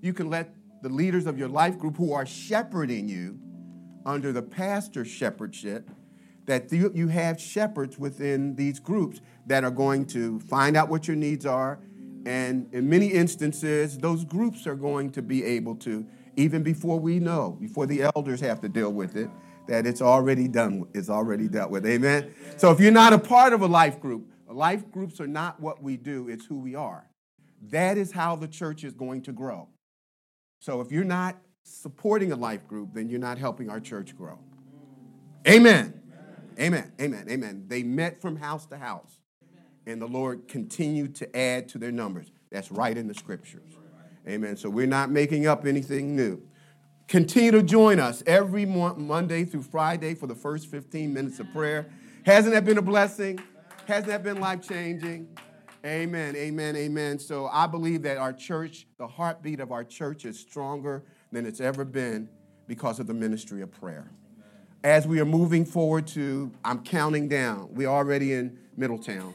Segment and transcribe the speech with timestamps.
[0.00, 3.38] You can let the leaders of your life group who are shepherding you
[4.06, 5.90] under the pastor shepherdship,
[6.46, 11.16] that you have shepherds within these groups that are going to find out what your
[11.16, 11.78] needs are.
[12.24, 16.06] And in many instances, those groups are going to be able to,
[16.36, 19.28] even before we know, before the elders have to deal with it,
[19.66, 21.84] that it's already done, it's already dealt with.
[21.86, 22.32] Amen?
[22.56, 25.82] So if you're not a part of a life group, life groups are not what
[25.82, 27.06] we do, it's who we are.
[27.70, 29.68] That is how the church is going to grow.
[30.60, 34.38] So if you're not supporting a life group, then you're not helping our church grow.
[35.46, 35.94] Amen.
[36.58, 36.92] Amen.
[37.00, 37.26] Amen.
[37.30, 37.64] Amen.
[37.68, 39.18] They met from house to house,
[39.86, 42.32] and the Lord continued to add to their numbers.
[42.50, 43.76] That's right in the scriptures.
[44.26, 44.56] Amen.
[44.56, 46.42] So we're not making up anything new.
[47.06, 51.90] Continue to join us every Monday through Friday for the first 15 minutes of prayer.
[52.26, 53.40] Hasn't that been a blessing?
[53.86, 55.28] Hasn't that been life changing?
[55.84, 57.18] Amen, amen, amen.
[57.20, 61.60] So I believe that our church, the heartbeat of our church, is stronger than it's
[61.60, 62.28] ever been
[62.66, 64.10] because of the ministry of prayer.
[64.82, 67.68] As we are moving forward to, I'm counting down.
[67.74, 69.34] We're already in Middletown.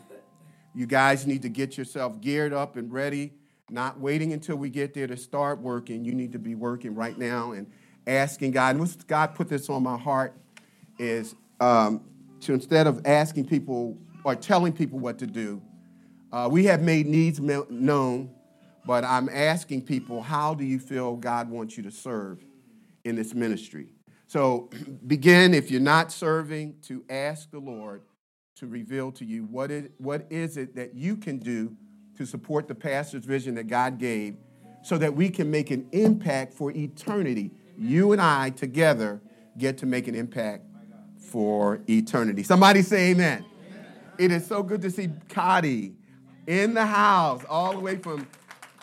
[0.75, 3.33] You guys need to get yourself geared up and ready,
[3.69, 6.03] not waiting until we get there to start working.
[6.03, 7.71] You need to be working right now and
[8.05, 8.75] asking God.
[8.75, 10.35] And God put this on my heart
[10.99, 12.01] is um,
[12.41, 15.61] to instead of asking people or telling people what to do,
[16.33, 18.31] uh, we have made needs known,
[18.87, 22.43] but I'm asking people, how do you feel God wants you to serve
[23.05, 23.89] in this ministry?
[24.25, 24.71] So
[25.07, 28.01] begin, if you're not serving, to ask the Lord
[28.55, 31.77] to reveal to you what is, what is it that you can do
[32.17, 34.35] to support the pastor's vision that God gave
[34.81, 37.51] so that we can make an impact for eternity.
[37.77, 39.21] You and I together
[39.59, 40.65] get to make an impact
[41.15, 42.41] for eternity.
[42.41, 43.45] Somebody say amen.
[43.69, 43.85] amen.
[44.17, 45.93] It is so good to see Cotty
[46.47, 48.27] in the house, all the way from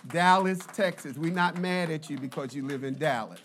[0.08, 1.16] Dallas, Texas.
[1.16, 3.40] We're not mad at you because you live in Dallas.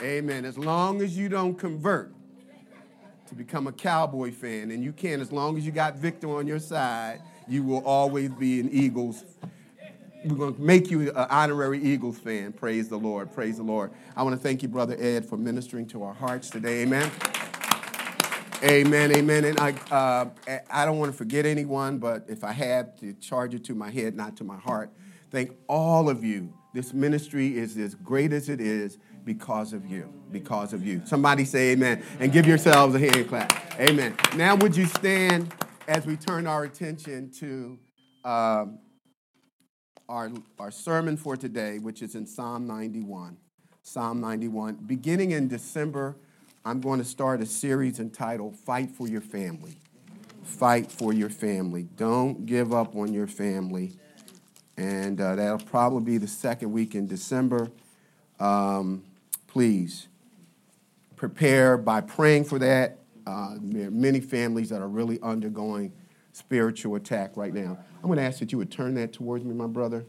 [0.00, 0.44] Amen.
[0.44, 2.12] As long as you don't convert
[3.28, 6.46] to become a Cowboy fan, and you can, as long as you got Victor on
[6.46, 9.24] your side, you will always be an Eagles.
[10.24, 12.52] We're going to make you an honorary Eagles fan.
[12.52, 13.32] Praise the Lord.
[13.32, 13.90] Praise the Lord.
[14.16, 16.82] I want to thank you, Brother Ed, for ministering to our hearts today.
[16.82, 17.10] Amen.
[18.62, 19.44] Amen, amen.
[19.46, 20.28] And I, uh,
[20.70, 23.90] I don't want to forget anyone, but if I have to charge it to my
[23.90, 24.90] head, not to my heart,
[25.30, 26.52] thank all of you.
[26.74, 30.12] This ministry is as great as it is because of you.
[30.30, 31.00] Because of you.
[31.06, 33.80] Somebody say amen and give yourselves a hand clap.
[33.80, 34.14] Amen.
[34.36, 35.52] Now, would you stand
[35.88, 37.78] as we turn our attention to
[38.24, 38.78] um,
[40.10, 43.38] our, our sermon for today, which is in Psalm 91.
[43.82, 44.74] Psalm 91.
[44.86, 46.16] Beginning in December
[46.62, 49.78] I'm going to start a series entitled Fight for Your Family.
[50.42, 51.84] Fight for Your Family.
[51.96, 53.92] Don't give up on your family.
[54.76, 57.70] And uh, that'll probably be the second week in December.
[58.38, 59.02] Um,
[59.46, 60.08] please
[61.16, 62.98] prepare by praying for that.
[63.26, 65.92] Uh, many families that are really undergoing
[66.32, 67.78] spiritual attack right now.
[68.02, 70.04] I'm going to ask that you would turn that towards me, my brother.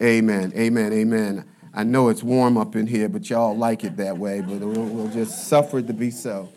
[0.00, 0.52] Amen.
[0.54, 0.92] Amen.
[0.92, 1.44] Amen.
[1.74, 4.84] I know it's warm up in here, but y'all like it that way, but we'll,
[4.84, 6.50] we'll just suffer to be so.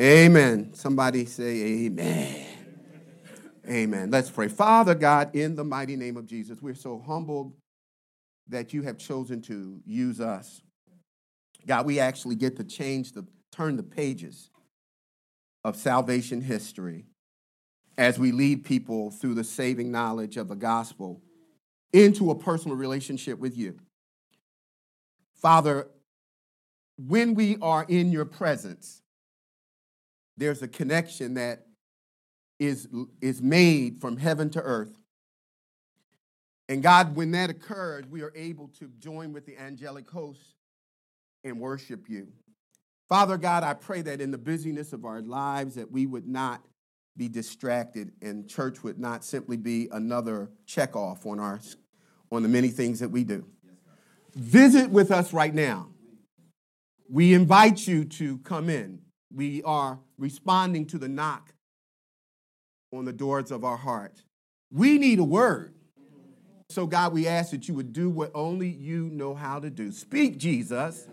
[0.00, 0.74] Amen.
[0.74, 2.46] Somebody say amen.
[3.68, 4.10] Amen.
[4.10, 4.48] Let's pray.
[4.48, 7.54] Father God, in the mighty name of Jesus, we're so humbled
[8.48, 10.60] that you have chosen to use us.
[11.66, 14.50] God, we actually get to change the turn the pages
[15.64, 17.06] of salvation history
[17.96, 21.22] as we lead people through the saving knowledge of the gospel
[21.92, 23.78] into a personal relationship with you.
[25.42, 25.88] Father,
[26.96, 29.02] when we are in your presence,
[30.36, 31.66] there's a connection that
[32.60, 32.88] is,
[33.20, 34.94] is made from heaven to earth.
[36.68, 40.54] And God, when that occurs, we are able to join with the angelic hosts
[41.42, 42.28] and worship you.
[43.08, 46.62] Father God, I pray that in the busyness of our lives that we would not
[47.16, 51.60] be distracted and church would not simply be another check off on our
[52.30, 53.44] on the many things that we do.
[54.34, 55.88] Visit with us right now.
[57.08, 59.00] We invite you to come in.
[59.34, 61.52] We are responding to the knock
[62.92, 64.22] on the doors of our heart.
[64.70, 65.74] We need a word.
[66.70, 69.92] So, God, we ask that you would do what only you know how to do.
[69.92, 71.06] Speak, Jesus,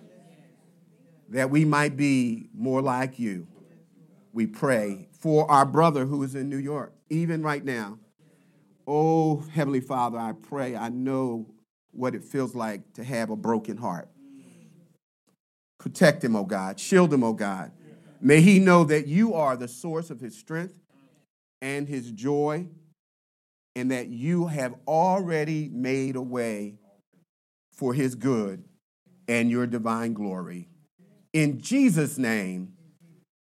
[1.27, 3.47] that we might be more like you.
[4.31, 7.99] We pray for our brother who is in New York, even right now.
[8.87, 11.47] Oh, Heavenly Father, I pray, I know
[11.91, 14.09] what it feels like to have a broken heart.
[15.79, 16.79] Protect him, oh God.
[16.79, 17.71] Shield him, oh God.
[18.21, 20.75] May he know that you are the source of his strength
[21.61, 22.67] and his joy,
[23.75, 26.75] and that you have already made a way
[27.73, 28.63] for his good
[29.27, 30.67] and your divine glory.
[31.31, 32.73] In Jesus' name,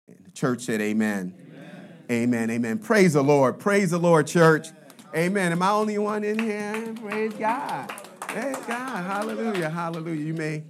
[0.06, 1.34] the church said, Amen.
[1.40, 1.88] Amen.
[2.10, 2.50] Amen.
[2.50, 2.78] Amen.
[2.78, 3.58] Praise the Lord.
[3.58, 4.68] Praise the Lord, church.
[5.16, 5.52] Amen.
[5.52, 6.94] Am I only one in here?
[7.00, 8.07] Praise God.
[8.40, 9.04] Praise God.
[9.04, 9.68] Hallelujah.
[9.68, 10.24] Hallelujah.
[10.24, 10.62] You may.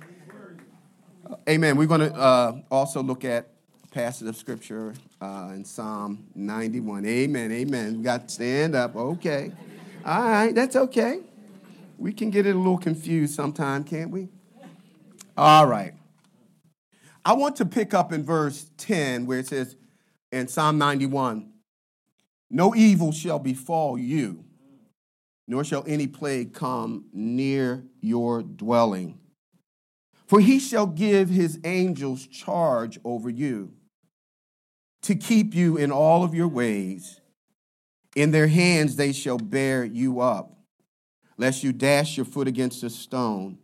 [1.47, 1.77] Amen.
[1.77, 3.51] We're going to uh, also look at
[3.91, 7.05] passage of scripture uh, in Psalm 91.
[7.05, 7.53] Amen.
[7.53, 7.99] Amen.
[7.99, 8.97] We got to stand up.
[8.97, 9.53] Okay.
[10.03, 10.55] All right.
[10.55, 11.21] That's okay.
[11.99, 14.29] We can get it a little confused sometime, can't we?
[15.37, 15.93] All right.
[17.23, 19.77] I want to pick up in verse 10 where it says
[20.33, 21.53] in Psalm 91
[22.51, 24.43] No evil shall befall you,
[25.49, 29.19] nor shall any plague come near your dwelling.
[30.27, 33.73] For he shall give his angels charge over you
[35.03, 37.21] to keep you in all of your ways.
[38.15, 40.59] In their hands they shall bear you up
[41.39, 43.59] lest you dash your foot against a stone.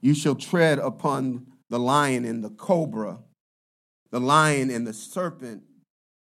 [0.00, 3.20] You shall tread upon the lion and the cobra,
[4.10, 5.62] the lion and the serpent,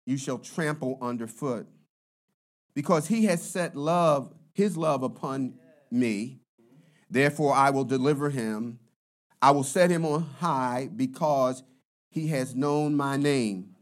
[0.05, 1.65] you shall trample underfoot.
[2.75, 5.55] Because he has set love, his love upon
[5.91, 6.39] me,
[7.09, 8.79] therefore I will deliver him.
[9.41, 11.63] I will set him on high because
[12.09, 13.75] he has known my name.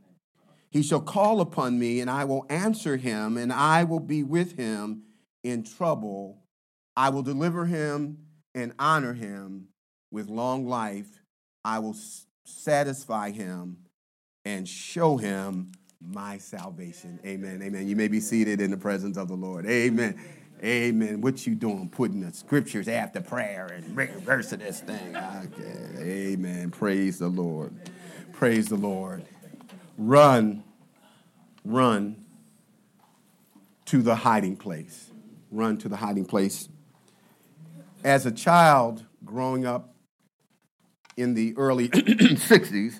[0.71, 4.57] He shall call upon me, and I will answer him, and I will be with
[4.57, 5.03] him
[5.43, 6.39] in trouble.
[6.95, 8.19] I will deliver him
[8.55, 9.67] and honor him
[10.11, 11.21] with long life.
[11.65, 11.95] I will
[12.45, 13.77] satisfy him
[14.45, 17.19] and show him my salvation.
[17.25, 17.61] Amen.
[17.61, 17.87] Amen.
[17.87, 19.65] You may be seated in the presence of the Lord.
[19.65, 20.19] Amen.
[20.63, 21.21] Amen.
[21.21, 21.89] What you doing?
[21.89, 25.15] Putting the scriptures after prayer and reversing this thing.
[25.15, 26.33] Okay.
[26.33, 26.69] Amen.
[26.69, 27.73] Praise the Lord.
[28.33, 29.25] Praise the Lord.
[29.97, 30.63] Run,
[31.65, 32.25] run
[33.85, 35.11] to the hiding place.
[35.49, 36.69] Run to the hiding place
[38.03, 39.95] as a child growing up
[41.17, 42.99] in the early 60s,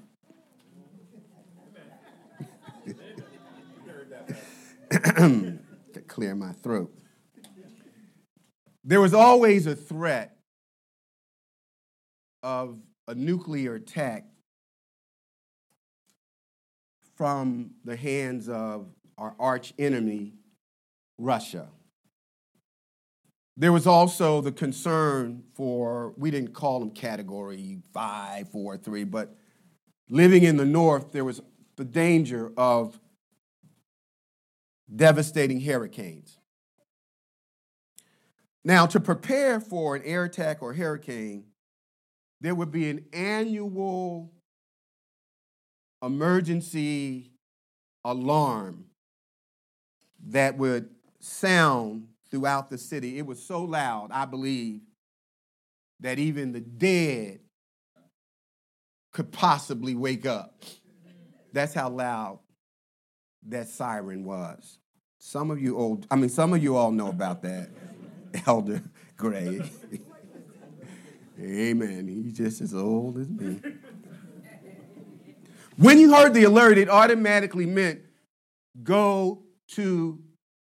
[5.94, 6.94] to clear my throat,
[8.84, 10.38] there was always a threat
[12.44, 14.26] of a nuclear attack
[17.16, 18.88] from the hands of
[19.18, 20.34] our arch enemy,
[21.20, 21.68] Russia.
[23.58, 29.36] There was also the concern for, we didn't call them category five, four, three, but
[30.10, 31.42] living in the north, there was
[31.76, 33.00] the danger of
[34.96, 36.38] devastating hurricanes.
[38.64, 41.46] Now, to prepare for an air attack or hurricane,
[42.42, 44.32] there would be an annual
[46.04, 47.32] emergency
[48.04, 48.86] alarm
[50.28, 53.18] that would sound throughout the city.
[53.18, 54.82] It was so loud, I believe,
[56.00, 57.40] that even the dead
[59.12, 60.64] could possibly wake up.
[61.54, 62.40] That's how loud
[63.48, 64.80] that siren was.
[65.20, 67.70] Some of you old, I mean, some of you all know about that,
[68.48, 68.82] Elder
[69.18, 69.62] Gray.
[71.40, 72.08] Amen.
[72.08, 73.60] He's just as old as me.
[75.78, 78.02] When you heard the alert, it automatically meant
[78.84, 80.22] go to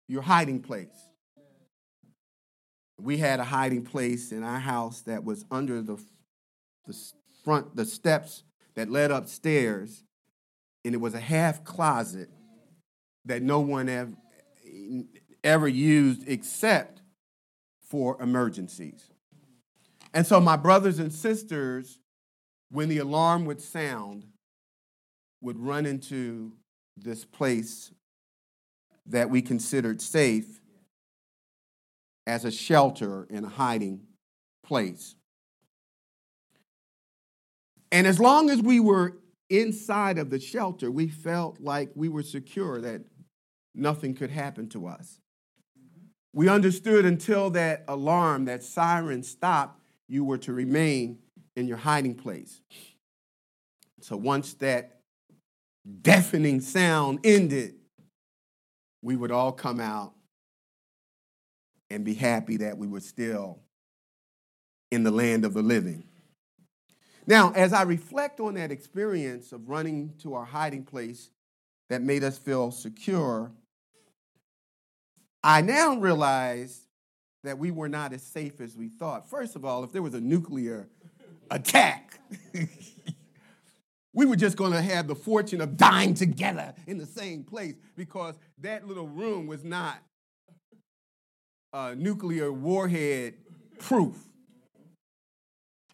[0.08, 1.08] your hiding place.
[2.98, 5.96] We had a hiding place in our house that was under the,
[6.86, 6.96] the
[7.44, 8.42] front, the steps
[8.74, 10.02] that led upstairs,
[10.84, 12.28] and it was a half closet
[13.24, 14.12] that no one ever,
[15.42, 17.00] ever used except
[17.88, 19.06] for emergencies.
[20.12, 21.98] And so my brothers and sisters,
[22.70, 24.24] when the alarm would sound,
[25.40, 26.52] would run into
[26.96, 27.92] this place
[29.06, 30.60] that we considered safe
[32.26, 34.00] as a shelter and a hiding
[34.64, 35.14] place.
[37.92, 42.24] And as long as we were inside of the shelter, we felt like we were
[42.24, 43.02] secure, that
[43.74, 45.20] nothing could happen to us.
[46.36, 51.20] We understood until that alarm, that siren stopped, you were to remain
[51.56, 52.60] in your hiding place.
[54.02, 55.00] So once that
[56.02, 57.76] deafening sound ended,
[59.00, 60.12] we would all come out
[61.88, 63.60] and be happy that we were still
[64.90, 66.04] in the land of the living.
[67.26, 71.30] Now, as I reflect on that experience of running to our hiding place
[71.88, 73.52] that made us feel secure,
[75.46, 76.88] I now realize
[77.44, 79.30] that we were not as safe as we thought.
[79.30, 80.88] First of all, if there was a nuclear
[81.52, 82.18] attack,
[84.12, 87.76] we were just going to have the fortune of dying together in the same place
[87.96, 89.98] because that little room was not
[91.72, 93.34] uh, nuclear warhead
[93.78, 94.16] proof.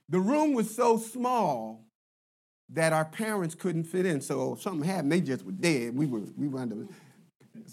[0.08, 1.84] The room was so small
[2.70, 4.22] that our parents couldn't fit in.
[4.22, 5.94] So something happened, they just were dead.
[5.94, 6.88] We were we were to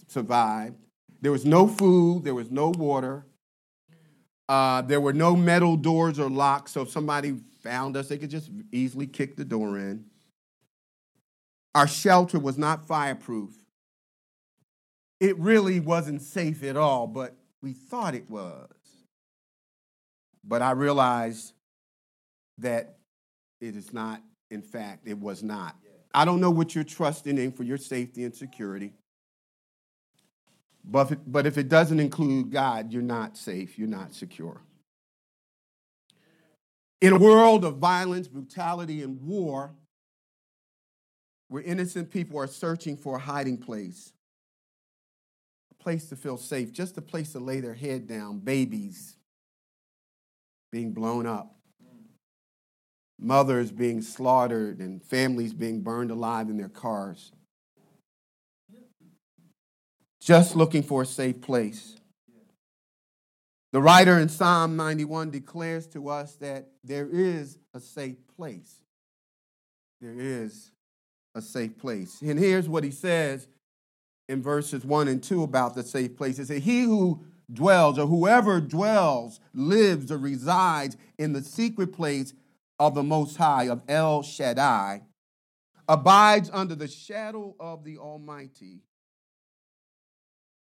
[0.10, 0.74] survive.
[1.22, 3.26] There was no food, there was no water.
[4.48, 8.32] Uh, there were no metal doors or locks, so if somebody found us, they could
[8.32, 10.06] just easily kick the door in.
[11.76, 13.52] Our shelter was not fireproof.
[15.20, 18.70] It really wasn't safe at all, but we thought it was.
[20.44, 21.54] But I realized
[22.58, 22.98] that
[23.62, 25.76] it is not, in fact, it was not.
[26.14, 28.94] I don't know what you're trusting in for your safety and security.
[30.84, 34.62] But if, it, but if it doesn't include God, you're not safe, you're not secure.
[37.02, 39.74] In a world of violence, brutality, and war,
[41.48, 44.14] where innocent people are searching for a hiding place,
[45.72, 49.16] a place to feel safe, just a place to lay their head down, babies
[50.72, 51.56] being blown up,
[53.20, 57.32] mothers being slaughtered, and families being burned alive in their cars
[60.20, 61.96] just looking for a safe place.
[63.72, 68.84] The writer in Psalm 91 declares to us that there is a safe place.
[70.02, 70.72] There is
[71.36, 72.22] a safe place.
[72.22, 73.48] And here's what he says
[74.28, 76.38] in verses 1 and 2 about the safe place.
[76.38, 82.34] He says, He who dwells, or whoever dwells, lives, or resides in the secret place
[82.80, 85.04] of the Most High, of El Shaddai,
[85.88, 88.82] abides under the shadow of the Almighty.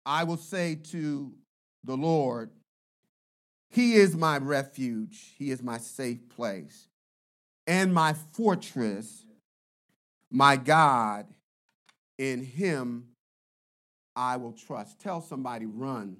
[0.08, 1.34] I will say to
[1.84, 2.50] the Lord,
[3.68, 6.88] He is my refuge, He is my safe place,
[7.66, 9.26] and my fortress,
[10.30, 11.26] my God,
[12.16, 13.08] in Him
[14.16, 14.98] I will trust.
[14.98, 16.16] Tell somebody, run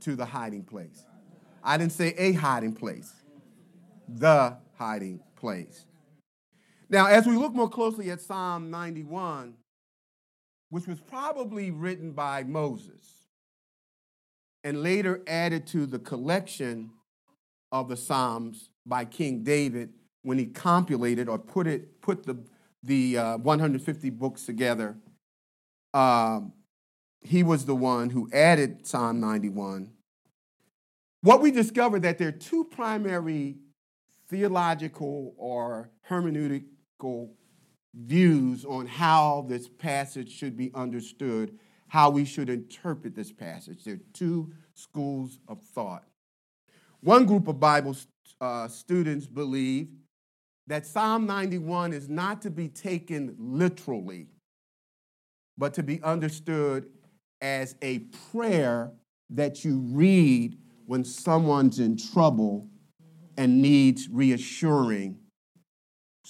[0.00, 1.02] to the hiding place.
[1.64, 3.14] I didn't say a hiding place,
[4.06, 5.86] the hiding place.
[6.90, 9.54] Now, as we look more closely at Psalm 91,
[10.70, 13.26] which was probably written by Moses
[14.64, 16.90] and later added to the collection
[17.72, 22.44] of the Psalms by King David when he compilated or put it put the
[22.82, 24.96] the uh, 150 books together.
[25.92, 26.52] Um,
[27.20, 29.90] he was the one who added Psalm 91.
[31.20, 33.58] What we discovered that there are two primary
[34.28, 37.30] theological or hermeneutical
[37.94, 43.84] views on how this passage should be understood, how we should interpret this passage.
[43.84, 46.04] There are two schools of thought.
[47.00, 47.96] One group of Bible
[48.40, 49.88] uh, students believe
[50.66, 54.28] that Psalm 91 is not to be taken literally,
[55.58, 56.86] but to be understood
[57.40, 58.92] as a prayer
[59.30, 62.68] that you read when someone's in trouble
[63.36, 65.19] and needs reassuring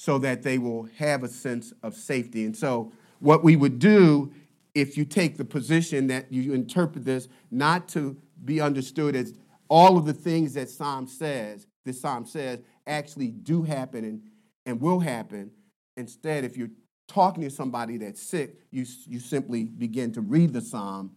[0.01, 2.47] so that they will have a sense of safety.
[2.47, 4.33] And so, what we would do
[4.75, 9.35] if you take the position that you interpret this not to be understood as
[9.69, 14.23] all of the things that Psalm says, this Psalm says, actually do happen and,
[14.65, 15.51] and will happen.
[15.99, 16.71] Instead, if you're
[17.07, 21.11] talking to somebody that's sick, you, you simply begin to read the Psalm,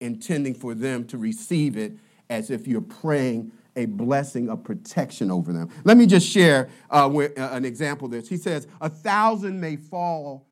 [0.00, 1.92] intending for them to receive it
[2.30, 5.70] as if you're praying a blessing of protection over them.
[5.84, 8.28] Let me just share uh, with, uh, an example of this.
[8.28, 10.48] He says, A thousand may fall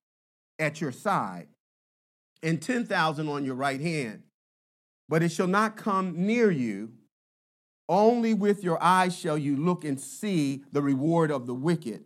[0.58, 1.48] at your side
[2.42, 4.22] and 10,000 on your right hand,
[5.08, 6.92] but it shall not come near you.
[7.88, 12.04] Only with your eyes shall you look and see the reward of the wicked,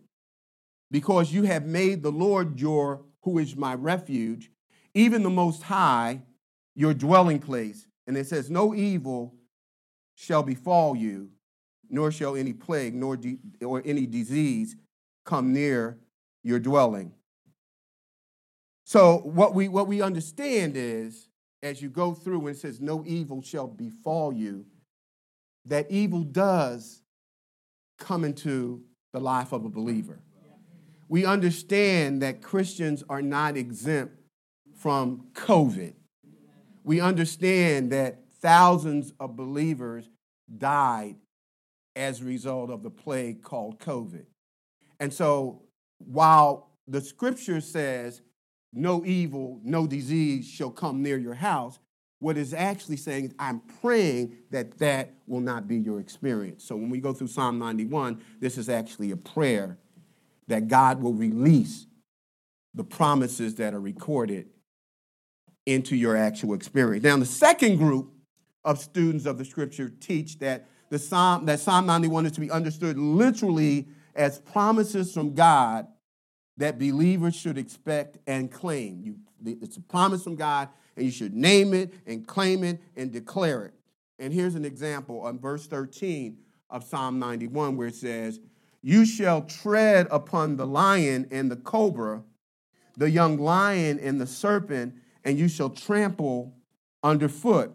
[0.91, 4.51] because you have made the Lord your, who is my refuge,
[4.93, 6.23] even the Most High,
[6.75, 7.85] your dwelling place.
[8.07, 9.35] And it says, No evil
[10.19, 11.29] shall befall you,
[11.89, 14.75] nor shall any plague nor de- or any disease
[15.23, 15.97] come near
[16.43, 17.13] your dwelling.
[18.83, 21.29] So what we what we understand is
[21.63, 24.65] as you go through and it says no evil shall befall you,
[25.65, 27.01] that evil does
[27.97, 28.83] come into
[29.13, 30.19] the life of a believer.
[31.07, 34.15] We understand that Christians are not exempt
[34.75, 35.93] from COVID.
[36.83, 40.09] We understand that thousands of believers
[40.57, 41.15] died
[41.95, 44.25] as a result of the plague called COVID.
[44.99, 45.63] And so
[45.97, 48.21] while the scripture says,
[48.71, 51.79] no evil, no disease shall come near your house,
[52.19, 56.65] what is actually saying is, I'm praying that that will not be your experience.
[56.65, 59.77] So when we go through Psalm 91, this is actually a prayer
[60.47, 61.85] that God will release
[62.73, 64.49] the promises that are recorded
[65.65, 67.03] into your actual experience.
[67.03, 68.11] Now, the second group
[68.63, 72.51] of students of the scripture teach that the Psalm, that Psalm 91 is to be
[72.51, 75.87] understood literally as promises from God
[76.57, 79.01] that believers should expect and claim.
[79.01, 79.15] You,
[79.61, 83.65] it's a promise from God, and you should name it and claim it and declare
[83.65, 83.73] it.
[84.19, 86.37] And here's an example on verse 13
[86.69, 88.41] of Psalm 91 where it says,
[88.81, 92.23] You shall tread upon the lion and the cobra,
[92.97, 96.53] the young lion and the serpent, and you shall trample
[97.01, 97.73] underfoot.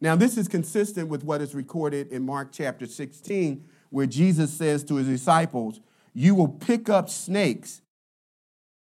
[0.00, 4.84] Now, this is consistent with what is recorded in Mark chapter 16, where Jesus says
[4.84, 5.80] to his disciples,
[6.14, 7.82] You will pick up snakes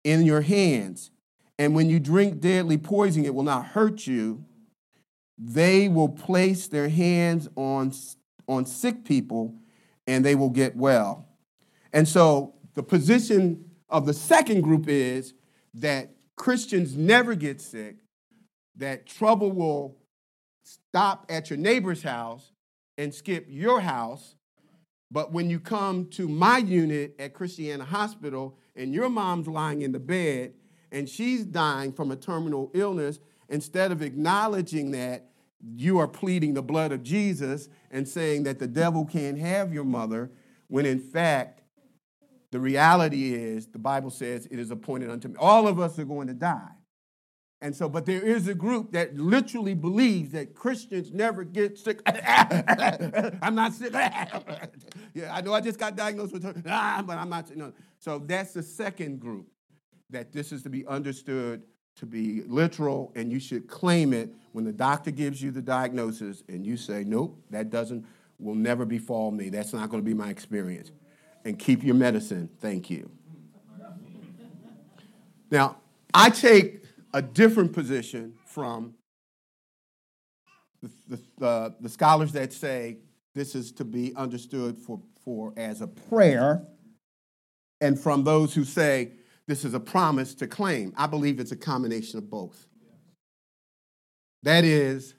[0.03, 1.11] in your hands,
[1.57, 4.45] and when you drink deadly poison, it will not hurt you.
[5.37, 7.91] They will place their hands on,
[8.47, 9.55] on sick people,
[10.05, 11.27] and they will get well.
[11.91, 15.33] And so, the position of the second group is
[15.73, 17.97] that Christians never get sick,
[18.75, 19.98] that trouble will
[20.69, 22.51] stop at your neighbor's house
[22.97, 24.35] and skip your house.
[25.11, 29.91] But when you come to my unit at Christiana Hospital and your mom's lying in
[29.91, 30.53] the bed
[30.91, 35.25] and she's dying from a terminal illness, instead of acknowledging that,
[35.75, 39.83] you are pleading the blood of Jesus and saying that the devil can't have your
[39.83, 40.31] mother,
[40.67, 41.63] when in fact,
[42.51, 45.35] the reality is, the Bible says, it is appointed unto me.
[45.37, 46.71] All of us are going to die.
[47.61, 52.01] And so, but there is a group that literally believes that Christians never get sick.
[52.05, 53.91] I'm not sick.
[55.13, 57.53] yeah, I know I just got diagnosed with, but I'm not.
[57.55, 57.73] No.
[57.99, 59.47] So that's the second group
[60.09, 61.63] that this is to be understood
[61.97, 66.43] to be literal, and you should claim it when the doctor gives you the diagnosis,
[66.47, 68.05] and you say, nope, that doesn't
[68.39, 69.49] will never befall me.
[69.49, 70.91] That's not going to be my experience.
[71.43, 72.49] And keep your medicine.
[72.59, 73.09] Thank you.
[75.51, 75.77] Now,
[76.13, 76.78] I take
[77.13, 78.93] a different position from
[80.81, 82.97] the, the, the, scholars that say
[83.35, 86.65] this is to be understood for, for as a prayer,
[87.81, 89.11] and from those who say
[89.47, 90.93] this is a promise to claim.
[90.95, 92.67] I believe it's a combination of both.
[94.43, 95.15] That is,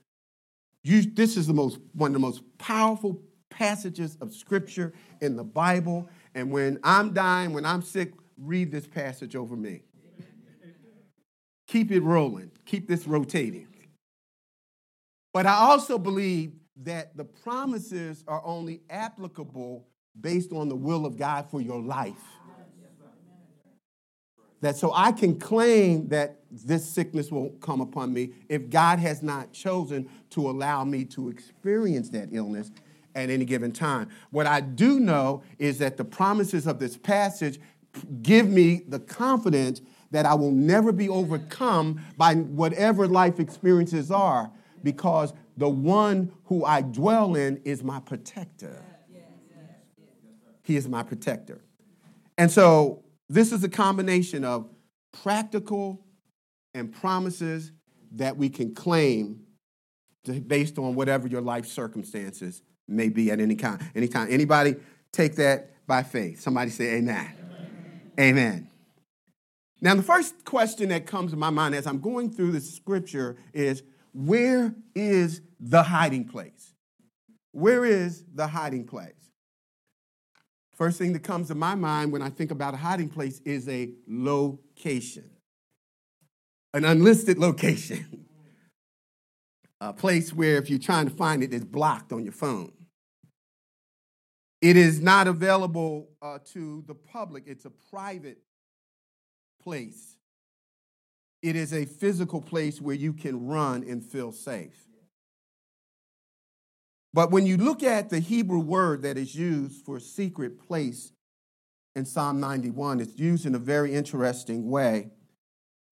[0.82, 5.44] you, this is the most, one of the most powerful passages of scripture in the
[5.44, 6.08] Bible.
[6.34, 9.82] And when I'm dying, when I'm sick, read this passage over me
[11.70, 13.68] keep it rolling, keep this rotating.
[15.32, 16.52] But I also believe
[16.82, 19.86] that the promises are only applicable
[20.20, 22.22] based on the will of God for your life.
[24.62, 29.22] That so I can claim that this sickness won't come upon me if God has
[29.22, 32.70] not chosen to allow me to experience that illness
[33.14, 34.08] at any given time.
[34.30, 37.58] What I do know is that the promises of this passage
[38.22, 44.50] give me the confidence that I will never be overcome by whatever life experiences are
[44.82, 48.82] because the one who I dwell in is my protector.
[50.62, 51.60] He is my protector.
[52.38, 54.68] And so this is a combination of
[55.22, 56.04] practical
[56.74, 57.72] and promises
[58.12, 59.40] that we can claim
[60.46, 63.78] based on whatever your life circumstances may be at any time.
[63.94, 64.28] Any time.
[64.30, 64.76] Anybody
[65.12, 66.40] take that by faith?
[66.40, 67.32] Somebody say amen.
[68.18, 68.38] Amen.
[68.38, 68.69] amen.
[69.80, 73.36] Now, the first question that comes to my mind as I'm going through the scripture
[73.54, 76.74] is where is the hiding place?
[77.52, 79.14] Where is the hiding place?
[80.74, 83.68] First thing that comes to my mind when I think about a hiding place is
[83.68, 85.30] a location,
[86.74, 88.26] an unlisted location,
[89.80, 92.72] a place where if you're trying to find it, it's blocked on your phone.
[94.60, 98.38] It is not available uh, to the public, it's a private
[99.60, 100.16] place.
[101.42, 104.86] It is a physical place where you can run and feel safe.
[107.12, 111.12] But when you look at the Hebrew word that is used for secret place
[111.96, 115.10] in Psalm 91, it's used in a very interesting way.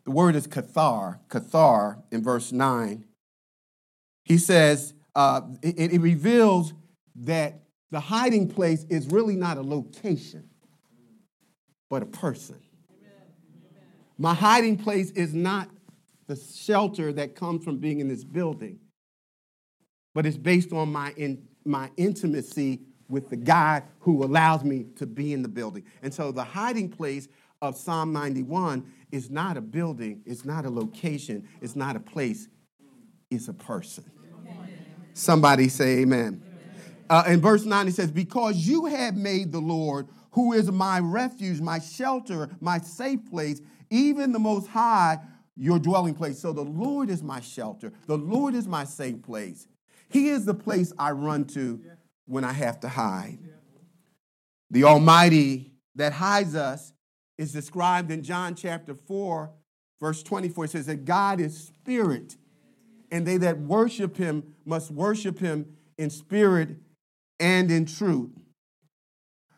[0.04, 3.04] The word is kathar, kathar in verse 9.
[4.24, 6.72] He says, uh, it, it reveals
[7.16, 10.48] that the hiding place is really not a location,
[11.90, 12.60] but a person.
[14.18, 15.70] My hiding place is not
[16.26, 18.80] the shelter that comes from being in this building,
[20.14, 25.06] but it's based on my, in, my intimacy with the God who allows me to
[25.06, 25.84] be in the building.
[26.02, 27.28] And so the hiding place
[27.62, 32.48] of Psalm 91 is not a building, it's not a location, it's not a place,
[33.30, 34.04] it's a person.
[35.14, 36.42] Somebody say amen.
[37.10, 41.00] Uh, in verse 9, he says, Because you have made the Lord, who is my
[41.00, 45.18] refuge, my shelter, my safe place, even the Most High,
[45.56, 46.38] your dwelling place.
[46.38, 47.92] So the Lord is my shelter.
[48.06, 49.66] The Lord is my safe place.
[50.08, 51.80] He is the place I run to
[52.26, 53.38] when I have to hide.
[54.70, 56.92] The Almighty that hides us
[57.38, 59.50] is described in John chapter 4,
[60.00, 60.66] verse 24.
[60.66, 62.36] It says that God is spirit,
[63.10, 66.76] and they that worship him must worship him in spirit
[67.40, 68.30] and in truth.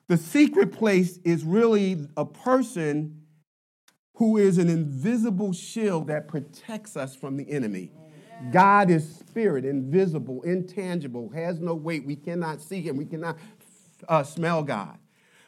[0.09, 3.20] The secret place is really a person
[4.21, 7.91] who is an invisible shield that protects us from the enemy.
[8.53, 12.05] God is spirit, invisible, intangible, has no weight.
[12.05, 12.99] We cannot see him.
[12.99, 13.39] We cannot
[14.07, 14.99] uh, smell God.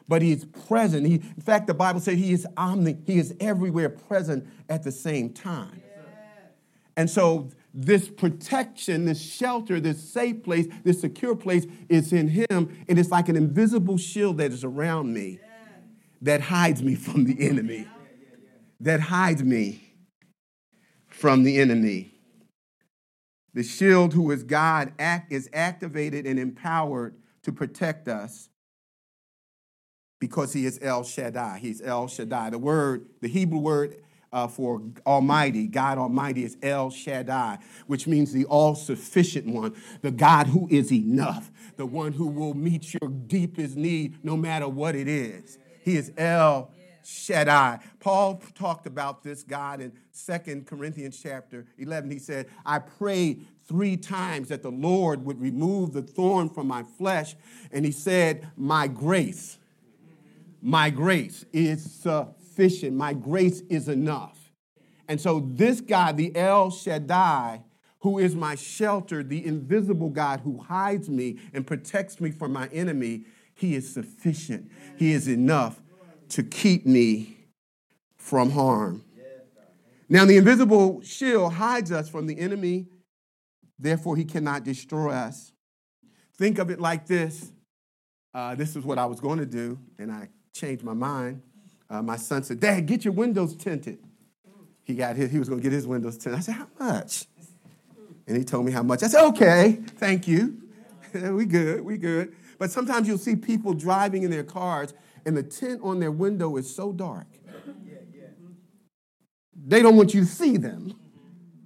[0.07, 1.05] But he is present.
[1.05, 4.91] He, in fact, the Bible says he is omni, he is everywhere present at the
[4.91, 5.83] same time.
[6.97, 12.75] And so this protection, this shelter, this safe place, this secure place is in him.
[12.89, 15.39] And it's like an invisible shield that is around me
[16.23, 17.87] that hides me from the enemy.
[18.79, 19.93] That hide me
[21.07, 22.13] from the enemy.
[23.53, 28.49] The shield, who is God, act, is activated and empowered to protect us
[30.19, 31.59] because he is El Shaddai.
[31.59, 32.49] He's El Shaddai.
[32.51, 33.97] The word, the Hebrew word
[34.31, 40.11] uh, for Almighty, God Almighty, is El Shaddai, which means the all sufficient one, the
[40.11, 44.95] God who is enough, the one who will meet your deepest need no matter what
[44.95, 45.59] it is.
[45.83, 46.71] He is El
[47.05, 47.79] Shaddai.
[47.99, 52.11] Paul talked about this God in Second Corinthians chapter 11.
[52.11, 56.83] He said, I prayed three times that the Lord would remove the thorn from my
[56.83, 57.35] flesh.
[57.71, 59.57] And he said, My grace,
[60.61, 62.95] my grace is sufficient.
[62.95, 64.39] My grace is enough.
[65.07, 67.61] And so, this God, the El Shaddai,
[67.99, 72.67] who is my shelter, the invisible God who hides me and protects me from my
[72.67, 74.71] enemy, he is sufficient.
[74.97, 75.82] He is enough
[76.33, 77.37] to keep me
[78.17, 79.03] from harm.
[80.09, 82.87] Now, the invisible shield hides us from the enemy,
[83.79, 85.51] therefore, he cannot destroy us.
[86.37, 87.51] Think of it like this
[88.33, 91.41] uh, this is what I was going to do, and I changed my mind.
[91.89, 93.99] Uh, my son said, Dad, get your windows tinted.
[94.83, 96.39] He got his, he was going to get his windows tinted.
[96.39, 97.27] I said, How much?
[98.25, 99.03] And he told me how much.
[99.03, 100.57] I said, Okay, thank you.
[101.13, 102.35] we good, we good.
[102.57, 104.93] But sometimes you'll see people driving in their cars
[105.25, 107.27] and the tint on their window is so dark.
[109.65, 110.95] They don't want you to see them.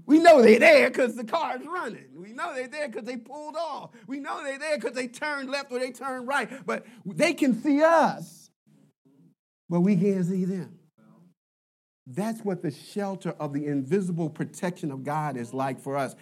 [0.05, 2.05] We know they're there because the car's running.
[2.15, 3.89] We know they're there because they pulled off.
[4.07, 6.65] We know they're there because they turned left or they turned right.
[6.65, 8.49] But they can see us,
[9.69, 10.79] but we can't see them.
[12.05, 16.15] That's what the shelter of the invisible protection of God is like for us.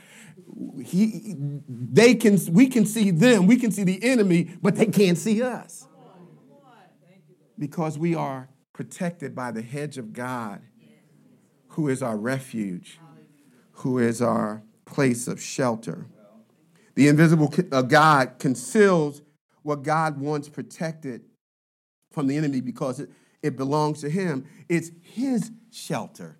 [0.83, 5.17] He, they can, we can see them, we can see the enemy, but they can't
[5.17, 5.87] see us
[7.57, 10.61] because we are protected by the hedge of God,
[11.69, 12.99] who is our refuge,
[13.71, 16.07] who is our place of shelter.
[16.95, 19.21] The invisible uh, God conceals
[19.63, 21.21] what God wants protected
[22.11, 23.09] from the enemy because it,
[23.41, 24.45] it belongs to Him.
[24.69, 26.37] It's His shelter.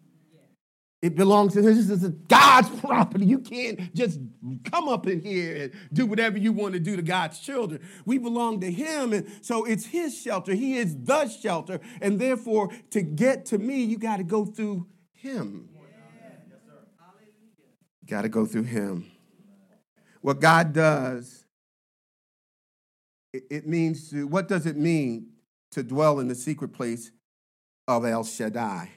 [1.06, 3.28] It belongs to This is God's property.
[3.28, 4.20] You can't just
[4.64, 7.88] come up in here and do whatever you want to do to God's children.
[8.08, 10.56] We belong to Him, and so it's His shelter.
[10.56, 14.88] He is the shelter, and therefore, to get to me, you got to go through
[15.14, 15.70] Him.
[18.08, 19.06] Got to go through Him.
[20.22, 21.46] What God does,
[23.32, 24.26] it means to.
[24.26, 25.28] What does it mean
[25.74, 27.12] to dwell in the secret place
[27.88, 28.90] of El Shaddai?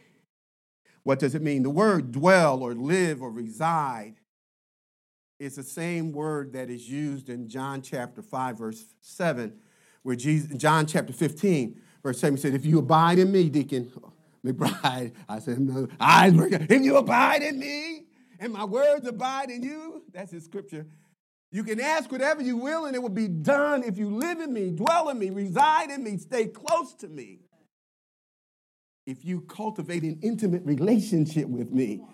[1.08, 1.62] What does it mean?
[1.62, 4.16] The word dwell or live or reside
[5.38, 9.58] is the same word that is used in John chapter 5, verse 7,
[10.02, 13.90] where Jesus, John chapter 15, verse 7 said, If you abide in me, Deacon
[14.44, 18.04] McBride, I said, No, I, if you abide in me
[18.38, 20.86] and my words abide in you, that's his scripture.
[21.50, 24.52] You can ask whatever you will, and it will be done if you live in
[24.52, 27.47] me, dwell in me, reside in me, stay close to me
[29.08, 32.04] if you cultivate an intimate relationship with me,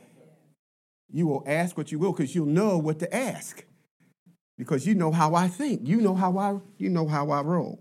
[1.12, 3.64] you will ask what you will because you'll know what to ask.
[4.56, 5.88] Because you know how I think.
[5.88, 7.80] You know how I you know how I roll.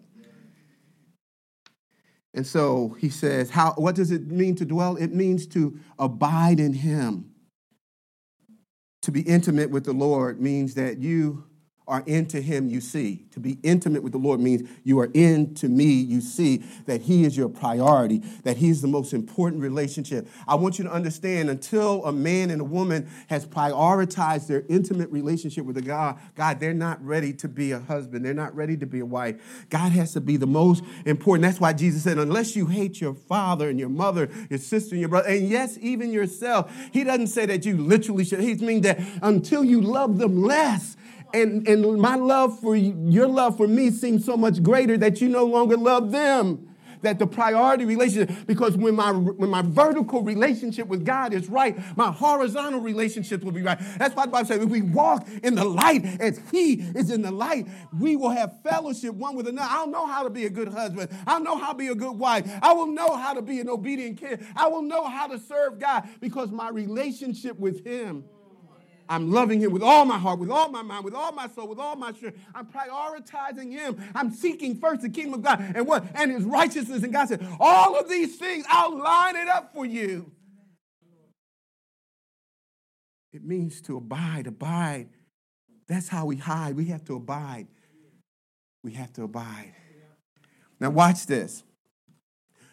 [2.34, 4.95] And so he says, how, what does it mean to dwell?
[4.95, 7.30] It means to abide in him.
[9.04, 11.45] To be intimate with the Lord means that you
[11.88, 13.26] are into him you see.
[13.32, 17.26] To be intimate with the Lord means you are into me, you see that he
[17.26, 20.28] is your priority, that he's the most important relationship.
[20.48, 25.10] I want you to understand until a man and a woman has prioritized their intimate
[25.12, 28.78] relationship with the God, God, they're not ready to be a husband, they're not ready
[28.78, 29.65] to be a wife.
[29.69, 31.43] God has to be the most important.
[31.43, 35.02] That's why Jesus said, unless you hate your father and your mother, your sister and
[35.02, 38.39] your brother, and yes, even yourself, he doesn't say that you literally should.
[38.39, 40.96] He means that until you love them less,
[41.34, 45.19] And, and my love for you, your love for me seems so much greater that
[45.19, 50.24] you no longer love them that the priority relationship, because when my when my vertical
[50.24, 53.78] relationship with God is right, my horizontal relationship will be right.
[53.98, 57.22] That's why the Bible says if we walk in the light as He is in
[57.22, 57.67] the light,
[58.00, 59.67] we will have fellowship one with another.
[59.69, 61.12] I'll know how to be a good husband.
[61.28, 62.50] I'll know how to be a good wife.
[62.62, 64.46] I will know how to be an obedient kid.
[64.56, 68.24] I will know how to serve God because my relationship with Him
[69.13, 71.67] I'm loving him with all my heart, with all my mind, with all my soul,
[71.67, 72.39] with all my strength.
[72.56, 74.04] I'm prioritizing him.
[74.15, 76.04] I'm seeking first the kingdom of God and what?
[76.15, 77.04] And his righteousness.
[77.04, 80.32] And God said, all of these things, I'll line it up for you.
[83.32, 85.10] It means to abide, abide.
[85.88, 86.76] That's how we hide.
[86.76, 87.67] We have to abide.
[88.84, 89.76] We have to abide.
[90.80, 91.63] Now, watch this.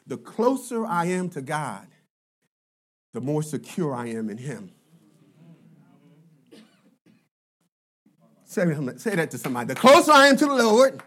[0.06, 1.86] The closer I am to God,
[3.12, 4.72] the more secure I am in Him.
[8.50, 8.64] Say,
[8.96, 9.68] say that to somebody.
[9.68, 11.00] The closer I am to the Lord,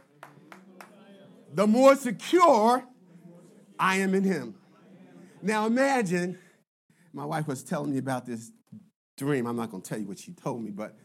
[1.54, 2.82] the more secure
[3.78, 4.56] I am in Him.
[5.42, 6.40] Now imagine,
[7.12, 8.50] my wife was telling me about this
[9.18, 9.46] dream.
[9.46, 10.96] I'm not going to tell you what she told me, but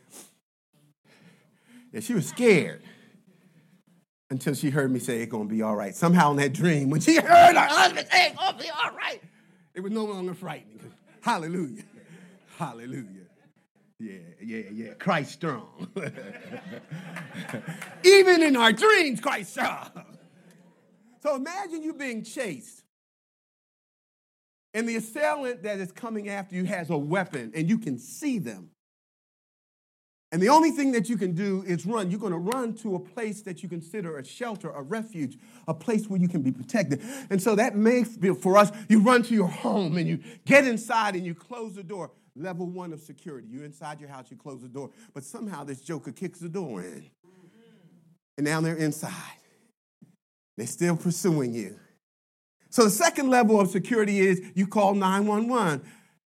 [1.92, 2.83] yeah, she was scared
[4.31, 5.92] until she heard me say it's going to be all right.
[5.92, 8.92] Somehow in that dream, when she heard her husband say it's going to be all
[8.92, 9.20] right,
[9.74, 10.79] it was no longer frightening.
[11.20, 11.83] Hallelujah.
[12.59, 13.17] Hallelujah.
[14.00, 14.94] Yeah, yeah, yeah.
[14.94, 15.88] Christ strong.
[18.04, 19.90] Even in our dreams, Christ strong.
[21.22, 22.84] So imagine you being chased.
[24.72, 28.38] And the assailant that is coming after you has a weapon and you can see
[28.38, 28.70] them.
[30.30, 32.11] And the only thing that you can do is run.
[32.11, 35.72] You're going to run to a place that you consider a shelter, a refuge, a
[35.72, 37.02] place where you can be protected.
[37.30, 40.66] And so that may be for us, you run to your home and you get
[40.66, 42.11] inside and you close the door.
[42.36, 43.48] Level one of security.
[43.50, 46.82] You're inside your house, you close the door, but somehow this joker kicks the door
[46.82, 47.10] in.
[48.36, 49.12] And now they're inside.
[50.56, 51.78] They're still pursuing you.
[52.70, 55.82] So the second level of security is you call 911.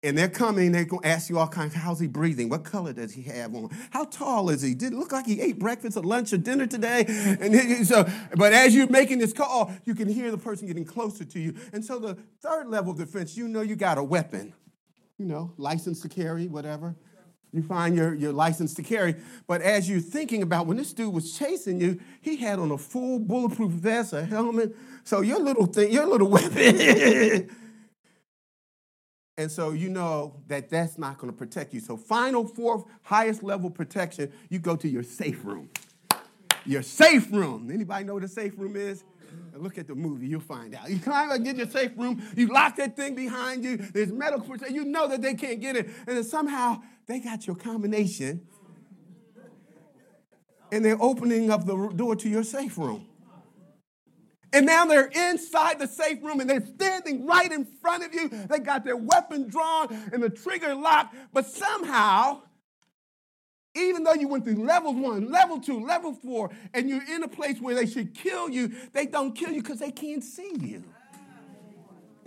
[0.03, 2.49] And they're coming, they're going to ask you all kinds, of how's he breathing?
[2.49, 3.69] What color does he have on?
[3.91, 4.73] How tall is he?
[4.73, 7.05] Did it look like he ate breakfast or lunch or dinner today?
[7.07, 11.27] And so, but as you're making this call, you can hear the person getting closer
[11.27, 11.55] to you.
[11.75, 14.55] And so the third level of defense, you know you got a weapon
[15.21, 16.97] you know, license to carry, whatever.
[17.53, 19.17] You find your, your license to carry.
[19.47, 22.79] But as you're thinking about when this dude was chasing you, he had on a
[22.79, 24.75] full bulletproof vest, a helmet.
[25.05, 27.51] So your little thing, your little weapon.
[29.37, 31.81] and so you know that that's not going to protect you.
[31.81, 35.69] So final fourth highest level protection, you go to your safe room.
[36.65, 37.71] Your safe room.
[37.71, 39.05] Anybody know what a safe room is?
[39.61, 40.89] Look at the movie, you'll find out.
[40.91, 44.47] You climb and get your safe room, you lock that thing behind you, there's medical
[44.47, 48.47] protection, you know that they can't get it, and then somehow they got your combination,
[50.73, 53.07] and they're opening up the door to your safe room.
[54.53, 58.29] And now they're inside the safe room and they're standing right in front of you.
[58.29, 62.43] They got their weapon drawn and the trigger locked, but somehow
[63.75, 67.29] even though you went through level one, level two, level four, and you're in a
[67.29, 70.85] place where they should kill you, they don't kill you because they can't see you.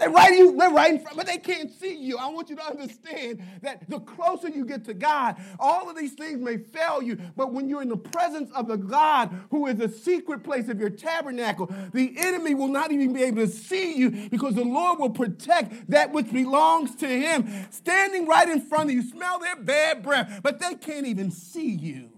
[0.03, 2.17] They're right, you, they're right in front, but they can't see you.
[2.17, 6.11] I want you to understand that the closer you get to God, all of these
[6.11, 9.77] things may fail you, but when you're in the presence of the God who is
[9.77, 13.95] the secret place of your tabernacle, the enemy will not even be able to see
[13.95, 17.47] you because the Lord will protect that which belongs to him.
[17.71, 21.71] Standing right in front of you, smell their bad breath, but they can't even see
[21.71, 22.09] you.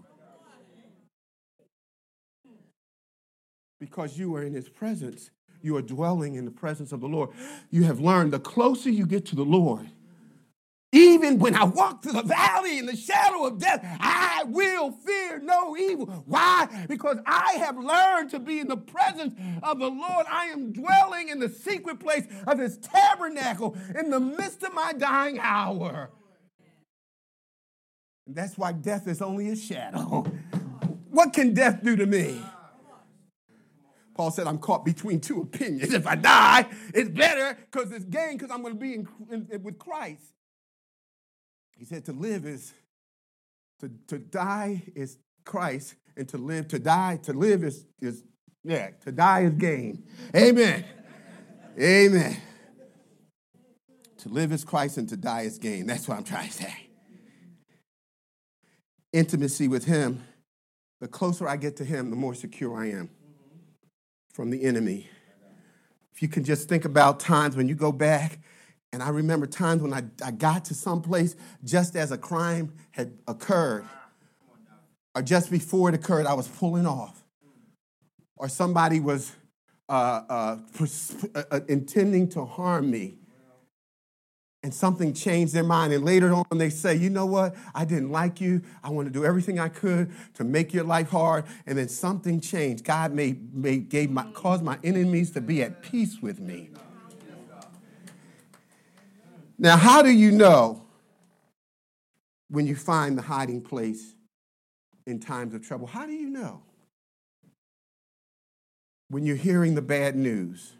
[3.78, 5.30] Because you are in his presence
[5.66, 7.30] you are dwelling in the presence of the Lord.
[7.70, 9.90] You have learned the closer you get to the Lord,
[10.92, 15.40] even when I walk through the valley in the shadow of death, I will fear
[15.40, 16.06] no evil.
[16.26, 16.86] Why?
[16.88, 20.26] Because I have learned to be in the presence of the Lord.
[20.30, 24.94] I am dwelling in the secret place of his tabernacle in the midst of my
[24.94, 26.10] dying hour.
[28.26, 30.24] And that's why death is only a shadow.
[31.10, 32.40] What can death do to me?
[34.16, 35.92] Paul said, I'm caught between two opinions.
[35.94, 39.62] If I die, it's better because it's gain because I'm going to be in, in,
[39.62, 40.32] with Christ.
[41.76, 42.72] He said, to live is,
[43.80, 48.24] to, to die is Christ, and to live, to die, to live is, is
[48.64, 50.04] yeah, to die is gain.
[50.34, 50.86] Amen.
[51.78, 52.38] Amen.
[54.20, 55.86] To live is Christ and to die is gain.
[55.86, 56.88] That's what I'm trying to say.
[59.12, 60.24] Intimacy with Him,
[61.02, 63.10] the closer I get to Him, the more secure I am
[64.36, 65.08] from the enemy.
[66.14, 68.38] If you can just think about times when you go back,
[68.92, 72.74] and I remember times when I, I got to some place just as a crime
[72.90, 73.86] had occurred.
[75.14, 77.24] or just before it occurred, I was pulling off,
[78.36, 79.32] or somebody was
[79.88, 83.14] uh, uh, pers- uh, uh, intending to harm me,
[84.66, 85.92] and something changed their mind.
[85.92, 87.54] And later on, they say, You know what?
[87.72, 88.62] I didn't like you.
[88.82, 91.44] I want to do everything I could to make your life hard.
[91.66, 92.82] And then something changed.
[92.82, 96.70] God made, made gave my, caused my enemies to be at peace with me.
[99.56, 100.82] Now, how do you know
[102.48, 104.16] when you find the hiding place
[105.06, 105.86] in times of trouble?
[105.86, 106.60] How do you know?
[109.10, 110.72] When you're hearing the bad news,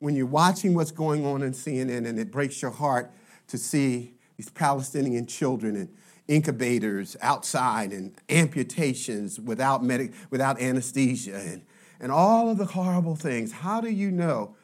[0.00, 3.12] when you're watching what's going on in CNN and it breaks your heart
[3.48, 5.88] to see these Palestinian children and
[6.26, 11.62] incubators outside and amputations without, medic, without anesthesia and,
[12.00, 14.56] and all of the horrible things, how do you know?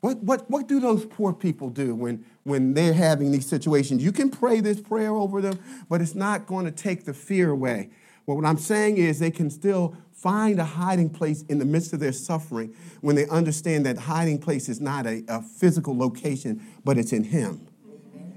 [0.00, 4.02] What, what, what do those poor people do when, when they're having these situations?
[4.02, 5.58] You can pray this prayer over them,
[5.88, 7.90] but it's not going to take the fear away.
[8.26, 11.92] Well, what I'm saying is they can still find a hiding place in the midst
[11.92, 16.60] of their suffering when they understand that hiding place is not a, a physical location,
[16.84, 17.66] but it's in Him.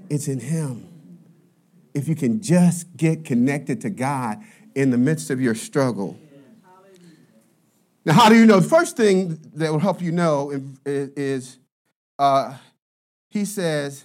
[0.08, 0.86] It's in Him.
[1.92, 4.42] If you can just get connected to God
[4.74, 6.18] in the midst of your struggle.
[8.04, 8.60] Now, how do you know?
[8.60, 11.58] The first thing that will help you know is
[12.18, 12.56] uh,
[13.30, 14.04] he says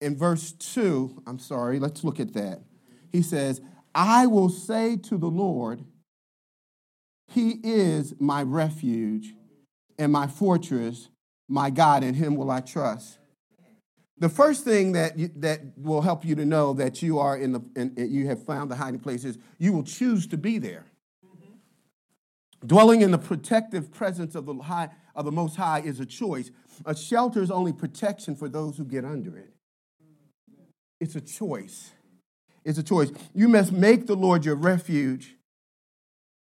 [0.00, 2.60] in verse 2, I'm sorry, let's look at that.
[3.12, 3.60] He says,
[3.94, 5.84] I will say to the Lord,
[7.28, 9.34] he is my refuge
[9.98, 11.08] and my fortress,
[11.48, 13.18] my God, in him will I trust.
[14.18, 17.52] The first thing that, you, that will help you to know that you are in
[17.52, 17.62] the
[18.04, 20.86] you have found the hiding place is you will choose to be there.
[21.24, 22.66] Mm-hmm.
[22.66, 26.50] Dwelling in the protective presence of the high of the Most High is a choice.
[26.84, 29.52] A shelter is only protection for those who get under it.
[31.00, 31.92] It's a choice.
[32.64, 33.12] It's a choice.
[33.34, 35.37] You must make the Lord your refuge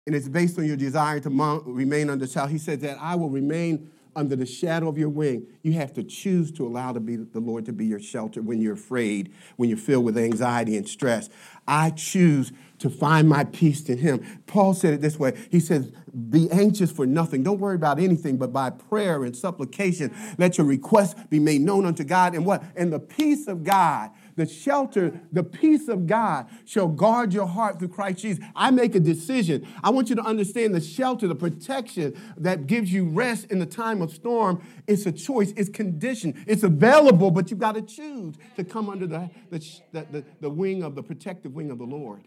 [0.06, 1.30] and it's based on your desire to
[1.66, 2.48] remain under shadow.
[2.48, 5.48] He said that I will remain under the shadow of your wing.
[5.62, 8.60] You have to choose to allow to be the Lord to be your shelter when
[8.62, 11.30] you're afraid, when you're filled with anxiety and stress.
[11.68, 14.42] I choose to find my peace in him.
[14.48, 15.38] Paul said it this way.
[15.50, 15.94] He says,
[16.30, 17.44] be anxious for nothing.
[17.44, 21.86] Don't worry about anything, but by prayer and supplication, let your requests be made known
[21.86, 22.36] unto God.
[22.36, 22.64] And what?
[22.76, 24.10] And the peace of God
[24.42, 28.44] the shelter, the peace of God shall guard your heart through Christ Jesus.
[28.56, 29.68] I make a decision.
[29.84, 33.68] I want you to understand the shelter, the protection that gives you rest in the
[33.68, 34.64] time of storm.
[34.88, 39.06] It's a choice, it's conditioned, it's available, but you've got to choose to come under
[39.06, 39.60] the, the,
[39.92, 42.24] the, the wing of the protective wing of the Lord.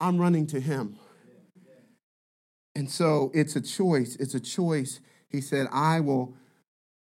[0.00, 0.98] I'm running to Him.
[2.76, 4.14] And so it's a choice.
[4.16, 5.00] It's a choice.
[5.30, 6.36] He said, I will,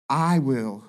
[0.08, 0.86] I will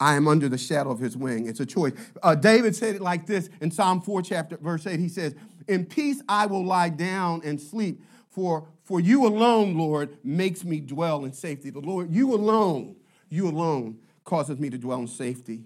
[0.00, 1.46] I am under the shadow of his wing.
[1.46, 1.92] It's a choice.
[2.22, 4.98] Uh, David said it like this in Psalm 4, chapter verse 8.
[4.98, 5.34] He says,
[5.68, 10.80] In peace I will lie down and sleep, for, for you alone, Lord, makes me
[10.80, 11.68] dwell in safety.
[11.68, 12.96] The Lord, you alone,
[13.28, 15.64] you alone causes me to dwell in safety.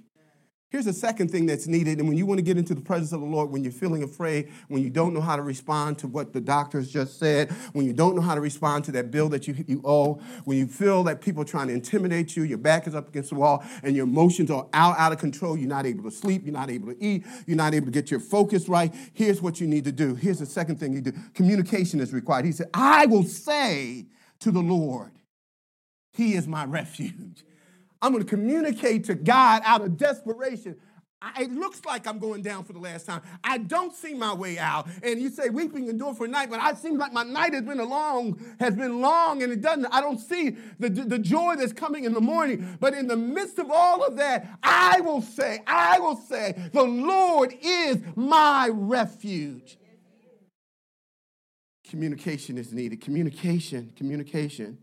[0.75, 2.01] Here's the second thing that's needed.
[2.01, 4.03] And when you want to get into the presence of the Lord, when you're feeling
[4.03, 7.87] afraid, when you don't know how to respond to what the doctors just said, when
[7.87, 10.15] you don't know how to respond to that bill that you, you owe,
[10.47, 13.31] when you feel that people are trying to intimidate you, your back is up against
[13.31, 16.43] the wall, and your emotions are out, out of control, you're not able to sleep,
[16.45, 19.61] you're not able to eat, you're not able to get your focus right, here's what
[19.61, 20.17] you need to do.
[20.17, 22.47] Here's the second thing you do communication is required.
[22.47, 24.07] He said, I will say
[24.41, 25.13] to the Lord,
[26.13, 27.45] He is my refuge.
[28.05, 30.77] I'm going to communicate to God out of desperation.
[31.23, 33.23] I, it looks like I'm going down for the last time.
[33.43, 34.89] I don't see my way out.
[35.03, 37.55] And you say weeping and endure for a night, but I seem like my night
[37.55, 39.87] has been a long, has been long, and it doesn't.
[39.87, 42.77] I don't see the, the joy that's coming in the morning.
[42.79, 46.83] But in the midst of all of that, I will say, I will say, the
[46.83, 49.79] Lord is my refuge.
[51.89, 53.01] Communication is needed.
[53.01, 54.77] Communication, communication.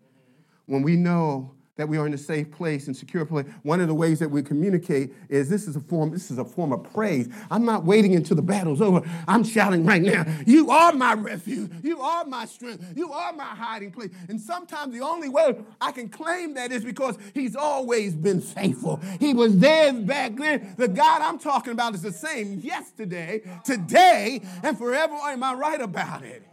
[0.65, 3.45] When we know that we are in a safe place and secure place.
[3.63, 6.45] One of the ways that we communicate is this is a form, this is a
[6.45, 7.29] form of praise.
[7.49, 9.01] I'm not waiting until the battle's over.
[9.27, 13.45] I'm shouting right now, you are my refuge, you are my strength, you are my
[13.45, 14.11] hiding place.
[14.29, 18.99] And sometimes the only way I can claim that is because he's always been faithful.
[19.19, 20.75] He was there back then.
[20.77, 25.13] The God I'm talking about is the same yesterday, today, and forever.
[25.13, 26.43] Am I right about it?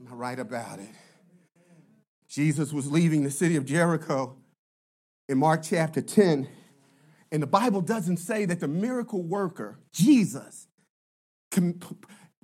[0.00, 0.88] Am I right about it?
[2.30, 4.36] Jesus was leaving the city of Jericho
[5.28, 6.48] in Mark chapter 10.
[7.32, 10.68] And the Bible doesn't say that the miracle worker, Jesus,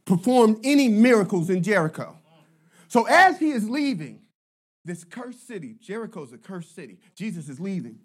[0.05, 2.19] performed any miracles in Jericho.
[2.89, 4.23] So as he is leaving
[4.85, 8.01] this cursed city, Jericho is a cursed city, Jesus is leaving.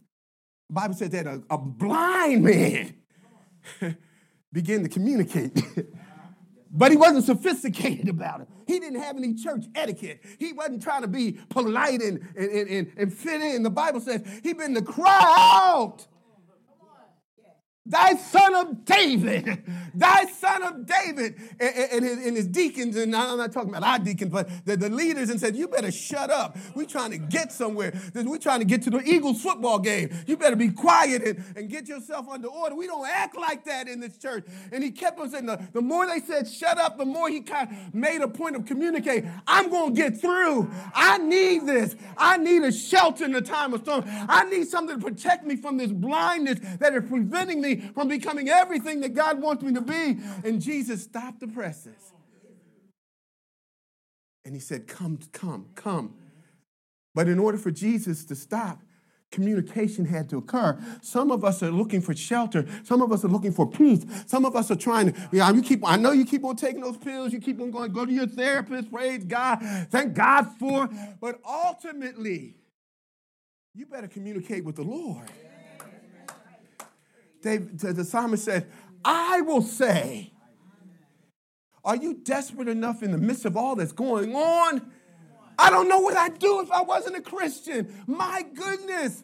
[0.70, 2.94] The Bible says that a, a blind man
[4.54, 5.64] began to communicate.
[6.74, 8.48] But he wasn't sophisticated about it.
[8.68, 10.22] He didn't have any church etiquette.
[10.40, 13.64] He wasn't trying to be polite and, and, and, and fit in.
[13.64, 15.98] The Bible says he'd been the crowd
[17.84, 19.64] Thy son of David,
[19.96, 23.84] thy son of David, and, and, his, and, his, deacons, and I'm not talking about
[23.84, 26.56] our deacons, but the, the leaders, and said, You better shut up.
[26.76, 27.92] We're trying to get somewhere.
[28.14, 30.12] We're trying to get to the Eagles football game.
[30.28, 32.76] You better be quiet and, and get yourself under order.
[32.76, 34.46] We don't act like that in this church.
[34.72, 37.42] And he kept on saying, The, the more they said, Shut up, the more he
[37.42, 39.32] kind of made a point of communicating.
[39.48, 40.70] I'm going to get through.
[40.94, 41.96] I need this.
[42.16, 44.04] I need a shelter in the time of storm.
[44.08, 48.50] I need something to protect me from this blindness that is preventing me from becoming
[48.50, 50.18] everything that God wants me to be.
[50.44, 52.14] And Jesus stopped the presses.
[54.44, 56.16] And he said, Come, come, come.
[57.14, 58.82] But in order for Jesus to stop,
[59.32, 60.78] communication had to occur.
[61.02, 62.66] Some of us are looking for shelter.
[62.84, 64.06] Some of us are looking for peace.
[64.28, 66.82] Some of us are trying to, yeah, you keep, I know you keep on taking
[66.82, 67.34] those pills.
[67.34, 69.60] You keep on going, go to your therapist, praise God,
[69.90, 70.90] thank God for.
[71.20, 72.56] But ultimately,
[73.74, 75.30] you better communicate with the Lord.
[77.42, 78.68] David, the psalmist said,
[79.04, 80.32] I will say,
[81.84, 84.92] Are you desperate enough in the midst of all that's going on?
[85.58, 87.94] I don't know what I'd do if I wasn't a Christian.
[88.08, 89.24] My goodness.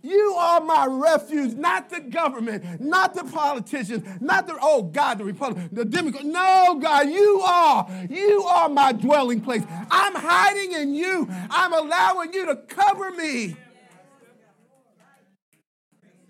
[0.00, 5.24] You are my refuge, not the government, not the politicians, not the, oh God, the
[5.24, 6.24] Republic, the Democrat.
[6.24, 8.06] No, God, you are.
[8.08, 9.64] You are my dwelling place.
[9.90, 11.26] I'm hiding in you.
[11.50, 13.56] I'm allowing you to cover me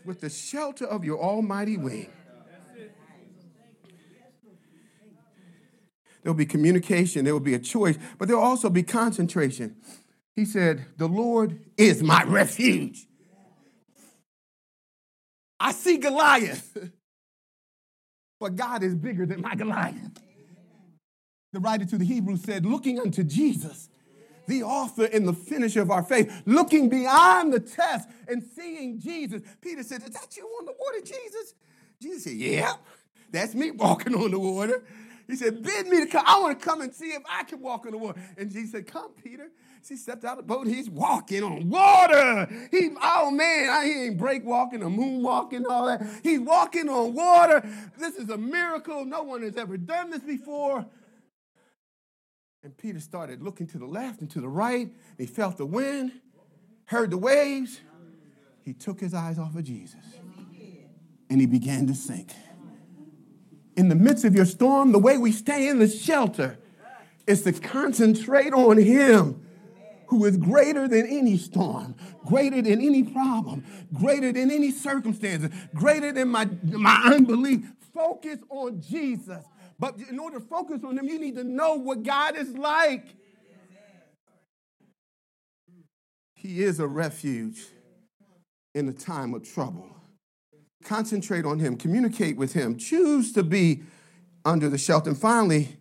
[0.08, 2.08] with the shelter of your almighty wing.
[6.22, 9.76] There will be communication, there will be a choice, but there will also be concentration.
[10.34, 13.06] He said, The Lord is my refuge.
[15.60, 16.76] I see Goliath,
[18.40, 20.22] but God is bigger than my Goliath.
[21.52, 23.90] The writer to the Hebrews said, Looking unto Jesus,
[24.48, 29.42] the author and the finisher of our faith, looking beyond the test and seeing Jesus.
[29.60, 31.54] Peter said, Is that you on the water, Jesus?
[32.00, 32.74] Jesus said, Yeah,
[33.30, 34.82] that's me walking on the water.
[35.28, 36.24] He said, Bid me to come.
[36.26, 38.20] I want to come and see if I can walk on the water.
[38.36, 39.50] And Jesus said, Come, Peter.
[39.88, 40.66] He stepped out of the boat.
[40.66, 42.46] He's walking on water.
[42.70, 46.06] He, oh man, he ain't break walking or moon walking, all that.
[46.22, 47.66] He's walking on water.
[47.96, 49.06] This is a miracle.
[49.06, 50.84] No one has ever done this before.
[52.62, 54.90] And Peter started looking to the left and to the right.
[55.16, 56.12] He felt the wind,
[56.86, 57.80] heard the waves.
[58.64, 60.04] He took his eyes off of Jesus
[61.30, 62.32] and he began to sink.
[63.76, 66.58] In the midst of your storm, the way we stay in the shelter
[67.26, 69.46] is to concentrate on him
[70.08, 71.94] who is greater than any storm,
[72.24, 77.70] greater than any problem, greater than any circumstances, greater than my, my unbelief.
[77.94, 79.44] Focus on Jesus.
[79.78, 83.06] But in order to focus on Him, you need to know what God is like.
[86.34, 87.66] He is a refuge
[88.74, 89.94] in a time of trouble.
[90.84, 93.82] Concentrate on Him, communicate with Him, choose to be
[94.44, 95.10] under the shelter.
[95.10, 95.76] And finally,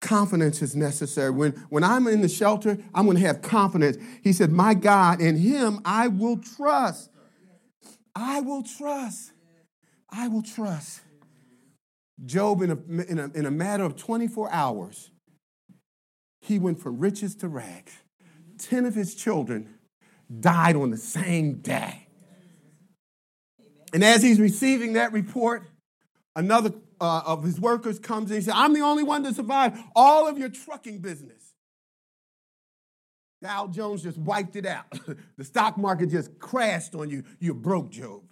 [0.00, 1.30] confidence is necessary.
[1.30, 3.96] When, when I'm in the shelter, I'm going to have confidence.
[4.22, 7.10] He said, My God, in Him I will trust.
[8.14, 9.32] I will trust.
[10.10, 11.00] I will trust.
[12.24, 15.10] Job, in a, in a, in a matter of 24 hours,
[16.40, 17.92] he went from riches to rags.
[18.58, 19.74] 10 of his children
[20.40, 22.06] died on the same day.
[23.92, 25.66] And as he's receiving that report,
[26.36, 29.78] another uh, of his workers comes in and says, I'm the only one to survive
[29.96, 31.54] all of your trucking business.
[33.42, 34.86] Dow Jones just wiped it out.
[35.38, 37.24] the stock market just crashed on you.
[37.38, 38.22] You broke, Job.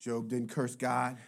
[0.00, 1.18] Job didn't curse God.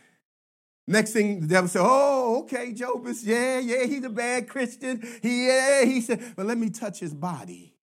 [0.87, 5.03] Next thing the devil said, Oh, okay, Job is, yeah, yeah, he's a bad Christian.
[5.23, 7.75] He, yeah, he said, but let me touch his body.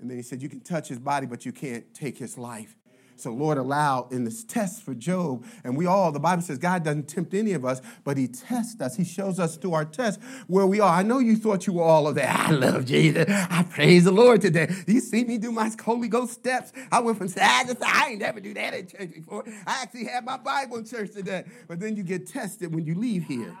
[0.00, 2.74] And then he said, You can touch his body, but you can't take his life.
[3.20, 6.84] So, Lord, allow in this test for Job, and we all, the Bible says God
[6.84, 8.96] doesn't tempt any of us, but He tests us.
[8.96, 10.90] He shows us through our test where we are.
[10.90, 12.34] I know you thought you were all of that.
[12.48, 13.26] I love Jesus.
[13.28, 14.72] I praise the Lord today.
[14.86, 16.72] You see me do my Holy Ghost steps.
[16.90, 17.90] I went from side to side.
[17.92, 19.44] I ain't never do that in church before.
[19.66, 21.44] I actually had my Bible in church today.
[21.68, 23.56] But then you get tested when you leave here.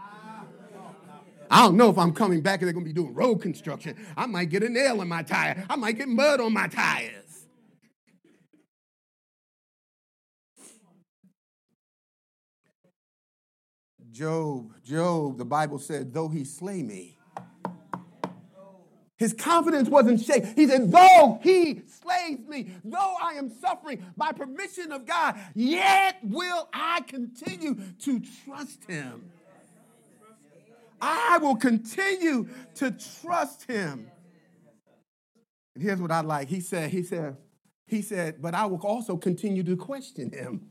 [1.50, 3.96] I don't know if I'm coming back and they're going to be doing road construction.
[4.16, 5.64] I might get a nail in my tire.
[5.68, 7.19] I might get mud on my tires.
[14.20, 17.16] Job, Job, the Bible said, though he slay me,
[19.16, 20.52] His confidence wasn't shaken.
[20.54, 26.18] He said, Though he slays me, though I am suffering by permission of God, yet
[26.22, 29.30] will I continue to trust him.
[31.00, 34.10] I will continue to trust him.
[35.74, 36.48] And here's what I like.
[36.48, 37.38] He said, he said,
[37.86, 40.66] he said, but I will also continue to question him.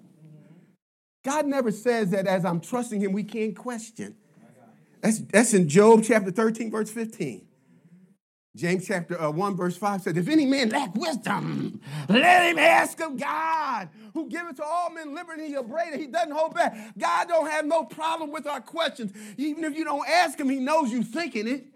[1.23, 4.15] God never says that as I'm trusting him, we can't question.
[5.01, 7.45] That's, that's in Job chapter 13, verse 15.
[8.55, 12.99] James chapter uh, 1, verse 5 says, If any man lack wisdom, let him ask
[12.99, 15.99] of God, who giveth to all men liberty upbraided.
[15.99, 16.97] He doesn't hold back.
[16.97, 19.13] God don't have no problem with our questions.
[19.37, 21.67] Even if you don't ask him, he knows you thinking it.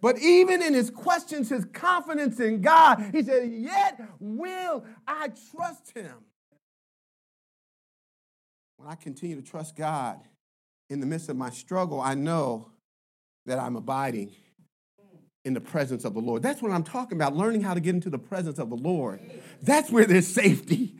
[0.00, 5.92] But even in his questions, his confidence in God, he said, Yet will I trust
[5.94, 6.14] him.
[8.76, 10.20] When I continue to trust God
[10.88, 12.70] in the midst of my struggle, I know
[13.46, 14.30] that I'm abiding
[15.44, 16.42] in the presence of the Lord.
[16.42, 19.20] That's what I'm talking about, learning how to get into the presence of the Lord.
[19.62, 20.94] That's where there's safety.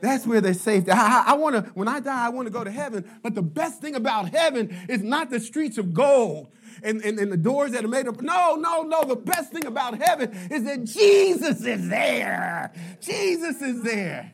[0.00, 0.90] That's where there's safety.
[0.90, 3.04] I, I want to, when I die, I want to go to heaven.
[3.22, 6.48] But the best thing about heaven is not the streets of gold
[6.82, 8.20] and, and, and the doors that are made up.
[8.20, 9.04] No, no, no.
[9.04, 12.72] The best thing about heaven is that Jesus is there.
[13.00, 14.32] Jesus is there.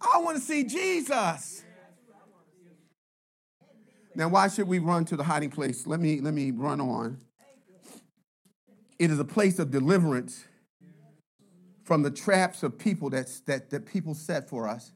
[0.00, 1.64] I want to see Jesus.
[4.14, 5.86] Now, why should we run to the hiding place?
[5.86, 7.18] Let me, let me run on.
[8.98, 10.44] It is a place of deliverance
[11.84, 14.92] from the traps of people that, that people set for us.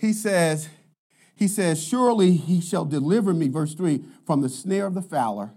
[0.00, 0.68] He says,
[1.36, 5.52] he says, Surely he shall deliver me, verse 3, from the snare of the fowler.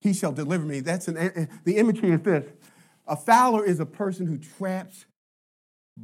[0.00, 0.80] He shall deliver me.
[0.80, 2.46] That's an, the imagery is this.
[3.06, 5.06] A fowler is a person who traps,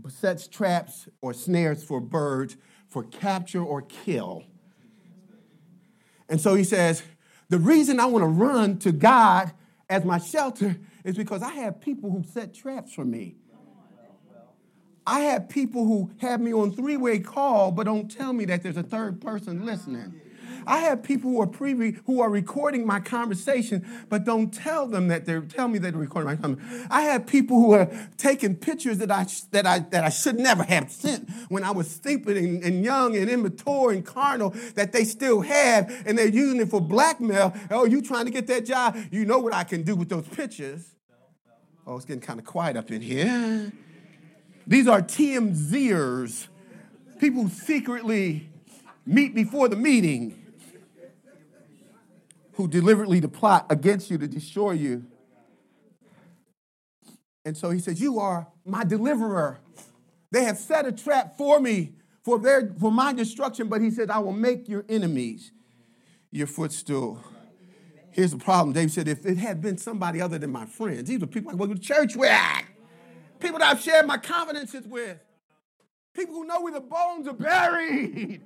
[0.09, 2.57] sets traps or snares for birds
[2.89, 4.45] for capture or kill.
[6.29, 7.03] And so he says,
[7.49, 9.53] the reason I want to run to God
[9.89, 13.37] as my shelter is because I have people who set traps for me.
[15.07, 18.79] I have people who have me on three-way call but don't tell me that there's
[18.79, 20.21] a third person listening.
[20.67, 25.09] I have people who are pre who are recording my conversation, but don't tell them
[25.09, 26.87] that they're tell me that they're recording my conversation.
[26.91, 30.63] I have people who are taking pictures that I that I that I should never
[30.63, 35.05] have sent when I was stupid and, and young and immature and carnal that they
[35.05, 37.55] still have, and they're using it for blackmail.
[37.71, 38.97] Oh, you trying to get that job?
[39.11, 40.95] You know what I can do with those pictures.
[41.87, 43.73] Oh, it's getting kind of quiet up in here.
[44.67, 46.49] These are TMZers,
[47.19, 48.49] people who secretly
[49.05, 50.44] meet before the meeting
[52.55, 55.05] who deliberately to plot against you to destroy you.
[57.45, 59.59] And so he says, You are my deliverer.
[60.31, 61.93] They have set a trap for me
[62.23, 65.53] for, their, for my destruction, but he said, I will make your enemies
[66.33, 67.21] your footstool.
[68.11, 68.73] Here's the problem.
[68.73, 71.55] David said, if it had been somebody other than my friends, these are people I
[71.55, 72.31] go to church with,
[73.39, 75.19] people that I've shared my confidences with,
[76.15, 78.43] people who know where the bones are buried.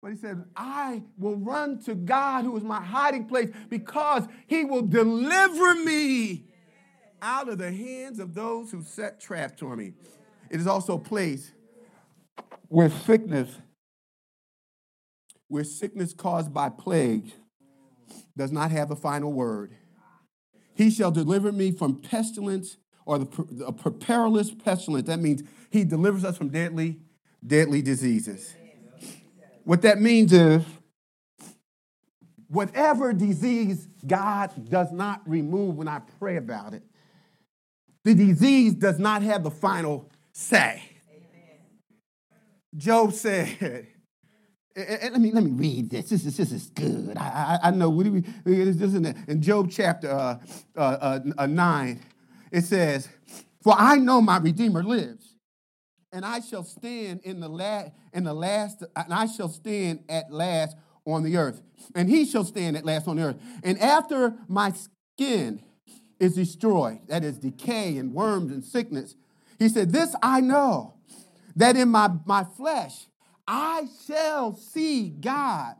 [0.00, 4.64] But he said, I will run to God who is my hiding place because he
[4.64, 6.44] will deliver me
[7.20, 9.94] out of the hands of those who set traps for me.
[10.50, 11.50] It is also a place
[12.68, 13.50] where sickness,
[15.48, 17.32] where sickness caused by plague
[18.36, 19.74] does not have the final word.
[20.74, 25.08] He shall deliver me from pestilence or the, a perilous pestilence.
[25.08, 27.00] That means he delivers us from deadly,
[27.44, 28.54] deadly diseases.
[29.68, 30.64] What that means is
[32.46, 36.82] whatever disease God does not remove when I pray about it,
[38.02, 40.82] the disease does not have the final say.
[41.10, 41.58] Amen.
[42.78, 43.88] Job said,
[44.74, 46.08] let me let me read this.
[46.08, 47.18] This is this is good.
[47.18, 47.90] I, I, I know.
[47.90, 48.20] What do we?
[48.46, 50.38] This in, in Job chapter uh,
[50.76, 52.00] uh, uh, uh, nine,
[52.50, 53.06] it says,
[53.62, 55.27] "For I know my Redeemer lives,
[56.12, 60.32] and I shall stand in the la- in the last, and I shall stand at
[60.32, 61.62] last on the earth,
[61.94, 63.36] and he shall stand at last on the earth.
[63.62, 65.62] And after my skin
[66.18, 69.14] is destroyed, that is decay and worms and sickness,
[69.58, 70.94] he said, This I know,
[71.56, 73.06] that in my, my flesh
[73.46, 75.76] I shall see God,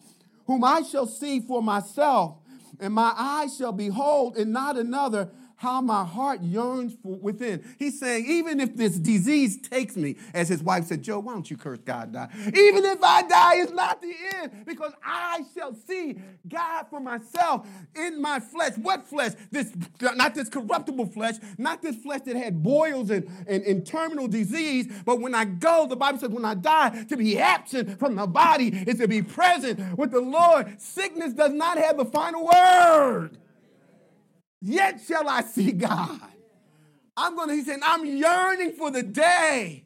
[0.46, 2.38] whom I shall see for myself,
[2.80, 5.30] and my eyes shall behold, and not another.
[5.58, 7.64] How my heart yearns for within.
[7.80, 11.50] He's saying, even if this disease takes me, as his wife said, Job, why don't
[11.50, 12.28] you curse God die?
[12.46, 16.16] Even if I die, it's not the end, because I shall see
[16.48, 18.74] God for myself in my flesh.
[18.76, 19.32] What flesh?
[19.50, 24.28] This not this corruptible flesh, not this flesh that had boils and, and, and terminal
[24.28, 28.14] disease, but when I go, the Bible says, when I die, to be absent from
[28.14, 30.80] the body is to be present with the Lord.
[30.80, 33.38] Sickness does not have the final word.
[34.60, 36.20] Yet shall I see God.
[37.16, 39.84] I'm going to, he's saying, I'm yearning for the day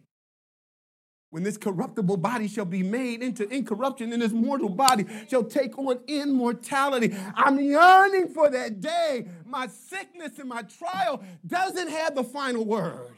[1.30, 5.78] when this corruptible body shall be made into incorruption and this mortal body shall take
[5.78, 7.14] on immortality.
[7.34, 9.26] I'm yearning for that day.
[9.46, 13.12] My sickness and my trial doesn't have the final word.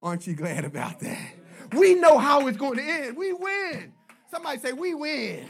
[0.00, 1.32] Aren't you glad about that?
[1.72, 3.16] We know how it's going to end.
[3.16, 3.92] We win.
[4.30, 5.48] Somebody say, We win.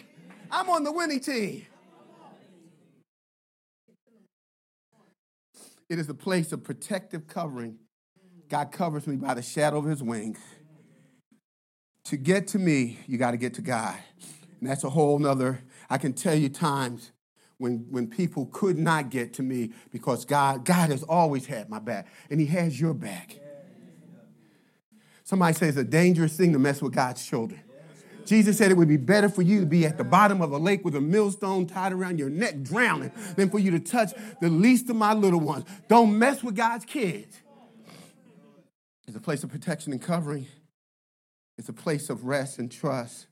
[0.50, 1.66] I'm on the winning team.
[5.92, 7.76] It is a place of protective covering.
[8.48, 10.38] God covers me by the shadow of his wings.
[12.04, 13.98] To get to me, you got to get to God.
[14.58, 17.12] And that's a whole nother, I can tell you times
[17.58, 21.78] when, when people could not get to me because God, God has always had my
[21.78, 23.38] back and he has your back.
[25.24, 27.60] Somebody says it's a dangerous thing to mess with God's children.
[28.26, 30.58] Jesus said it would be better for you to be at the bottom of a
[30.58, 34.48] lake with a millstone tied around your neck, drowning, than for you to touch the
[34.48, 35.64] least of my little ones.
[35.88, 37.40] Don't mess with God's kids.
[39.06, 40.46] It's a place of protection and covering,
[41.58, 43.26] it's a place of rest and trust.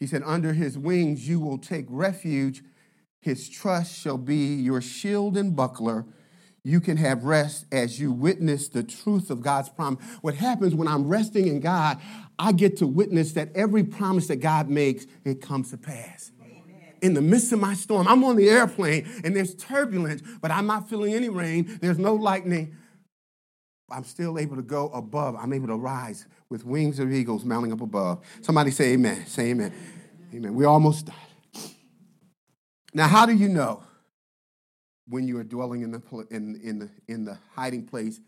[0.00, 2.62] He said, Under his wings you will take refuge.
[3.20, 6.06] His trust shall be your shield and buckler.
[6.64, 10.04] You can have rest as you witness the truth of God's promise.
[10.20, 12.00] What happens when I'm resting in God,
[12.38, 16.30] I get to witness that every promise that God makes, it comes to pass.
[17.00, 20.66] In the midst of my storm, I'm on the airplane and there's turbulence, but I'm
[20.68, 21.78] not feeling any rain.
[21.80, 22.76] There's no lightning.
[23.90, 25.34] I'm still able to go above.
[25.36, 28.24] I'm able to rise with wings of eagles mounting up above.
[28.40, 29.26] Somebody say amen.
[29.26, 29.72] Say amen.
[30.32, 30.54] Amen.
[30.54, 31.16] We're almost done.
[32.94, 33.82] Now, how do you know
[35.12, 38.18] when you are dwelling in the, in, in, the, in the hiding place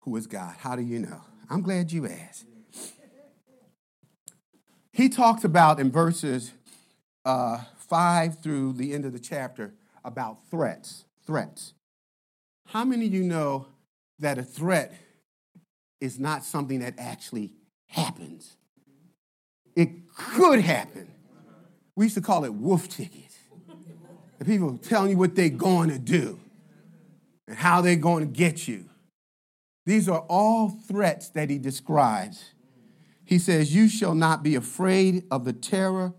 [0.00, 0.54] who is God?
[0.58, 1.20] How do you know?
[1.50, 2.46] I'm glad you asked.
[4.90, 6.52] He talks about in verses
[7.26, 11.04] uh, 5 through the end of the chapter about threats.
[11.26, 11.74] Threats.
[12.68, 13.66] How many of you know
[14.18, 14.94] that a threat
[16.00, 17.52] is not something that actually
[17.88, 18.56] happens?
[19.76, 21.10] It could happen.
[21.96, 23.33] We used to call it wolf tickets.
[24.38, 26.40] The people telling you what they're going to do
[27.46, 28.88] and how they're going to get you.
[29.86, 32.54] These are all threats that he describes
[33.24, 36.12] he says, You shall not be afraid of the terror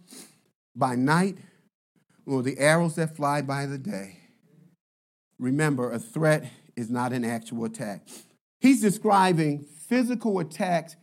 [0.76, 1.38] by night,
[2.26, 4.20] or the arrows that fly by the day.
[5.40, 8.08] Remember, a threat is not an actual attack.
[8.60, 10.96] He's describing physical attacks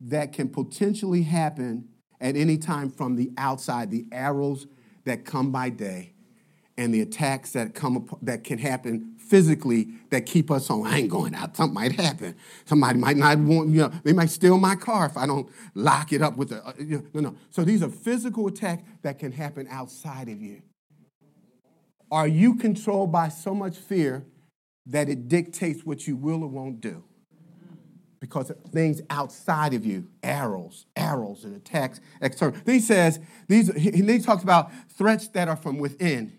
[0.00, 1.88] that can potentially happen
[2.20, 4.66] at any time from the outside, the arrows
[5.04, 6.14] that come by day
[6.78, 10.86] and the attacks that come that can happen physically that keep us on.
[10.86, 11.56] I ain't going out.
[11.56, 12.34] Something might happen.
[12.64, 16.12] Somebody might not want, you know, they might steal my car if I don't lock
[16.12, 17.36] it up with a, uh, you know, no, no.
[17.50, 20.62] So these are physical attacks that can happen outside of you.
[22.10, 24.24] Are you controlled by so much fear
[24.86, 27.02] that it dictates what you will or won't do?
[28.20, 32.58] Because things outside of you, arrows, arrows and attacks external.
[32.64, 36.37] Then he says, these, he, he talks about threats that are from within.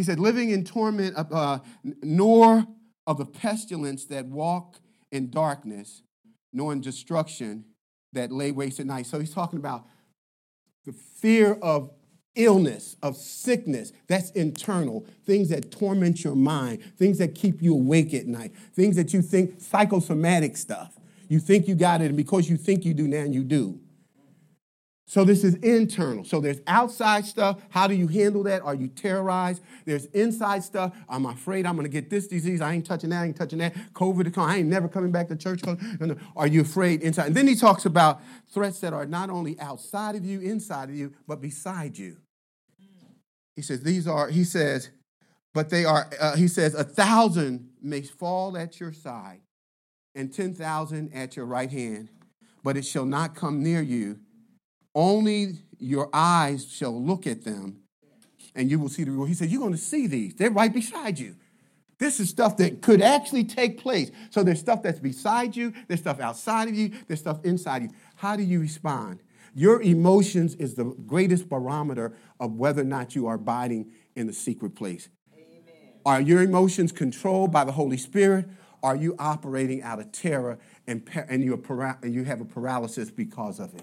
[0.00, 1.58] He said, living in torment, uh,
[2.02, 2.66] nor
[3.06, 4.80] of the pestilence that walk
[5.12, 6.00] in darkness,
[6.54, 7.66] nor in destruction
[8.14, 9.04] that lay waste at night.
[9.04, 9.84] So he's talking about
[10.86, 11.90] the fear of
[12.34, 13.92] illness, of sickness.
[14.06, 15.04] That's internal.
[15.26, 19.20] Things that torment your mind, things that keep you awake at night, things that you
[19.20, 20.98] think, psychosomatic stuff.
[21.28, 23.78] You think you got it, and because you think you do now, you do.
[25.10, 26.22] So this is internal.
[26.22, 27.60] So there's outside stuff.
[27.70, 28.62] How do you handle that?
[28.62, 29.60] Are you terrorized?
[29.84, 30.94] There's inside stuff.
[31.08, 32.60] I'm afraid I'm going to get this disease.
[32.60, 33.22] I ain't touching that.
[33.22, 33.74] I ain't touching that.
[33.92, 34.38] COVID.
[34.38, 35.62] I ain't never coming back to church.
[36.36, 37.26] Are you afraid inside?
[37.26, 38.20] And then he talks about
[38.54, 42.18] threats that are not only outside of you, inside of you, but beside you.
[43.56, 44.28] He says these are.
[44.28, 44.90] He says,
[45.52, 46.08] but they are.
[46.20, 49.40] Uh, he says a thousand may fall at your side,
[50.14, 52.10] and ten thousand at your right hand,
[52.62, 54.20] but it shall not come near you
[54.94, 57.80] only your eyes shall look at them
[58.54, 59.28] and you will see the reward.
[59.28, 60.34] He said, You're going to see these.
[60.34, 61.36] They're right beside you.
[61.98, 64.10] This is stuff that could actually take place.
[64.30, 67.90] So there's stuff that's beside you, there's stuff outside of you, there's stuff inside you.
[68.16, 69.22] How do you respond?
[69.54, 74.32] Your emotions is the greatest barometer of whether or not you are abiding in the
[74.32, 75.10] secret place.
[75.34, 75.48] Amen.
[76.06, 78.46] Are your emotions controlled by the Holy Spirit?
[78.82, 81.60] Are you operating out of terror and, and, you're
[82.02, 83.82] and you have a paralysis because of it?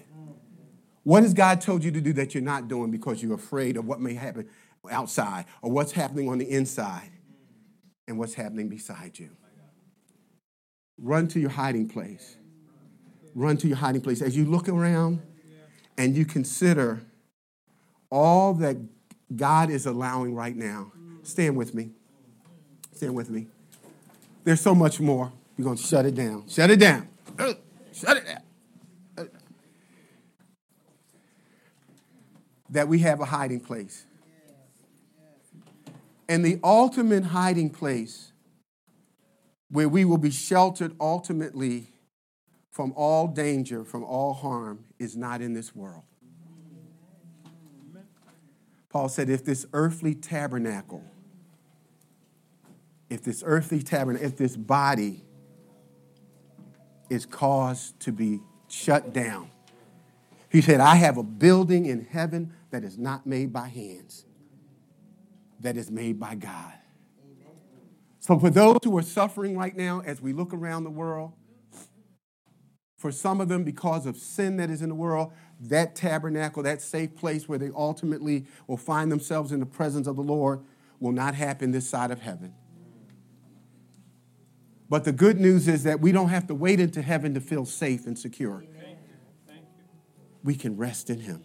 [1.08, 3.86] What has God told you to do that you're not doing because you're afraid of
[3.86, 4.46] what may happen
[4.90, 7.10] outside or what's happening on the inside
[8.06, 9.30] and what's happening beside you?
[11.00, 12.36] Run to your hiding place.
[13.34, 14.20] Run to your hiding place.
[14.20, 15.22] As you look around
[15.96, 17.00] and you consider
[18.10, 18.76] all that
[19.34, 20.92] God is allowing right now,
[21.22, 21.88] stand with me.
[22.92, 23.46] Stand with me.
[24.44, 25.32] There's so much more.
[25.56, 26.46] You're going to shut it down.
[26.50, 27.08] Shut it down.
[27.94, 28.42] Shut it down.
[32.70, 34.04] That we have a hiding place.
[36.28, 38.32] And the ultimate hiding place
[39.70, 41.88] where we will be sheltered ultimately
[42.70, 46.02] from all danger, from all harm, is not in this world.
[48.90, 51.02] Paul said, if this earthly tabernacle,
[53.10, 55.24] if this earthly tabernacle, if this body
[57.10, 59.50] is caused to be shut down,
[60.50, 64.24] he said, I have a building in heaven that is not made by hands,
[65.60, 66.74] that is made by God.
[68.20, 71.32] So, for those who are suffering right now, as we look around the world,
[72.96, 76.82] for some of them, because of sin that is in the world, that tabernacle, that
[76.82, 80.60] safe place where they ultimately will find themselves in the presence of the Lord,
[80.98, 82.54] will not happen this side of heaven.
[84.88, 87.64] But the good news is that we don't have to wait into heaven to feel
[87.64, 88.64] safe and secure.
[90.42, 91.44] We can rest in Him.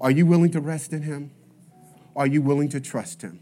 [0.00, 1.30] Are you willing to rest in Him?
[2.16, 3.40] Are you willing to trust Him?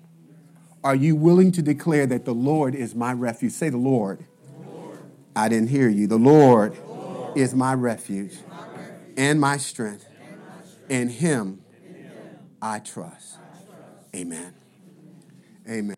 [0.84, 3.52] Are you willing to declare that the Lord is my refuge?
[3.52, 4.24] Say, the Lord.
[4.66, 4.98] Lord.
[5.36, 6.06] I didn't hear you.
[6.06, 7.36] The Lord, Lord.
[7.36, 9.14] is my refuge, my refuge.
[9.16, 10.06] And, my strength.
[10.20, 10.90] and my strength.
[10.90, 12.38] In Him, In him.
[12.60, 13.38] I, trust.
[13.38, 14.16] I trust.
[14.16, 14.54] Amen.
[15.68, 15.96] Amen.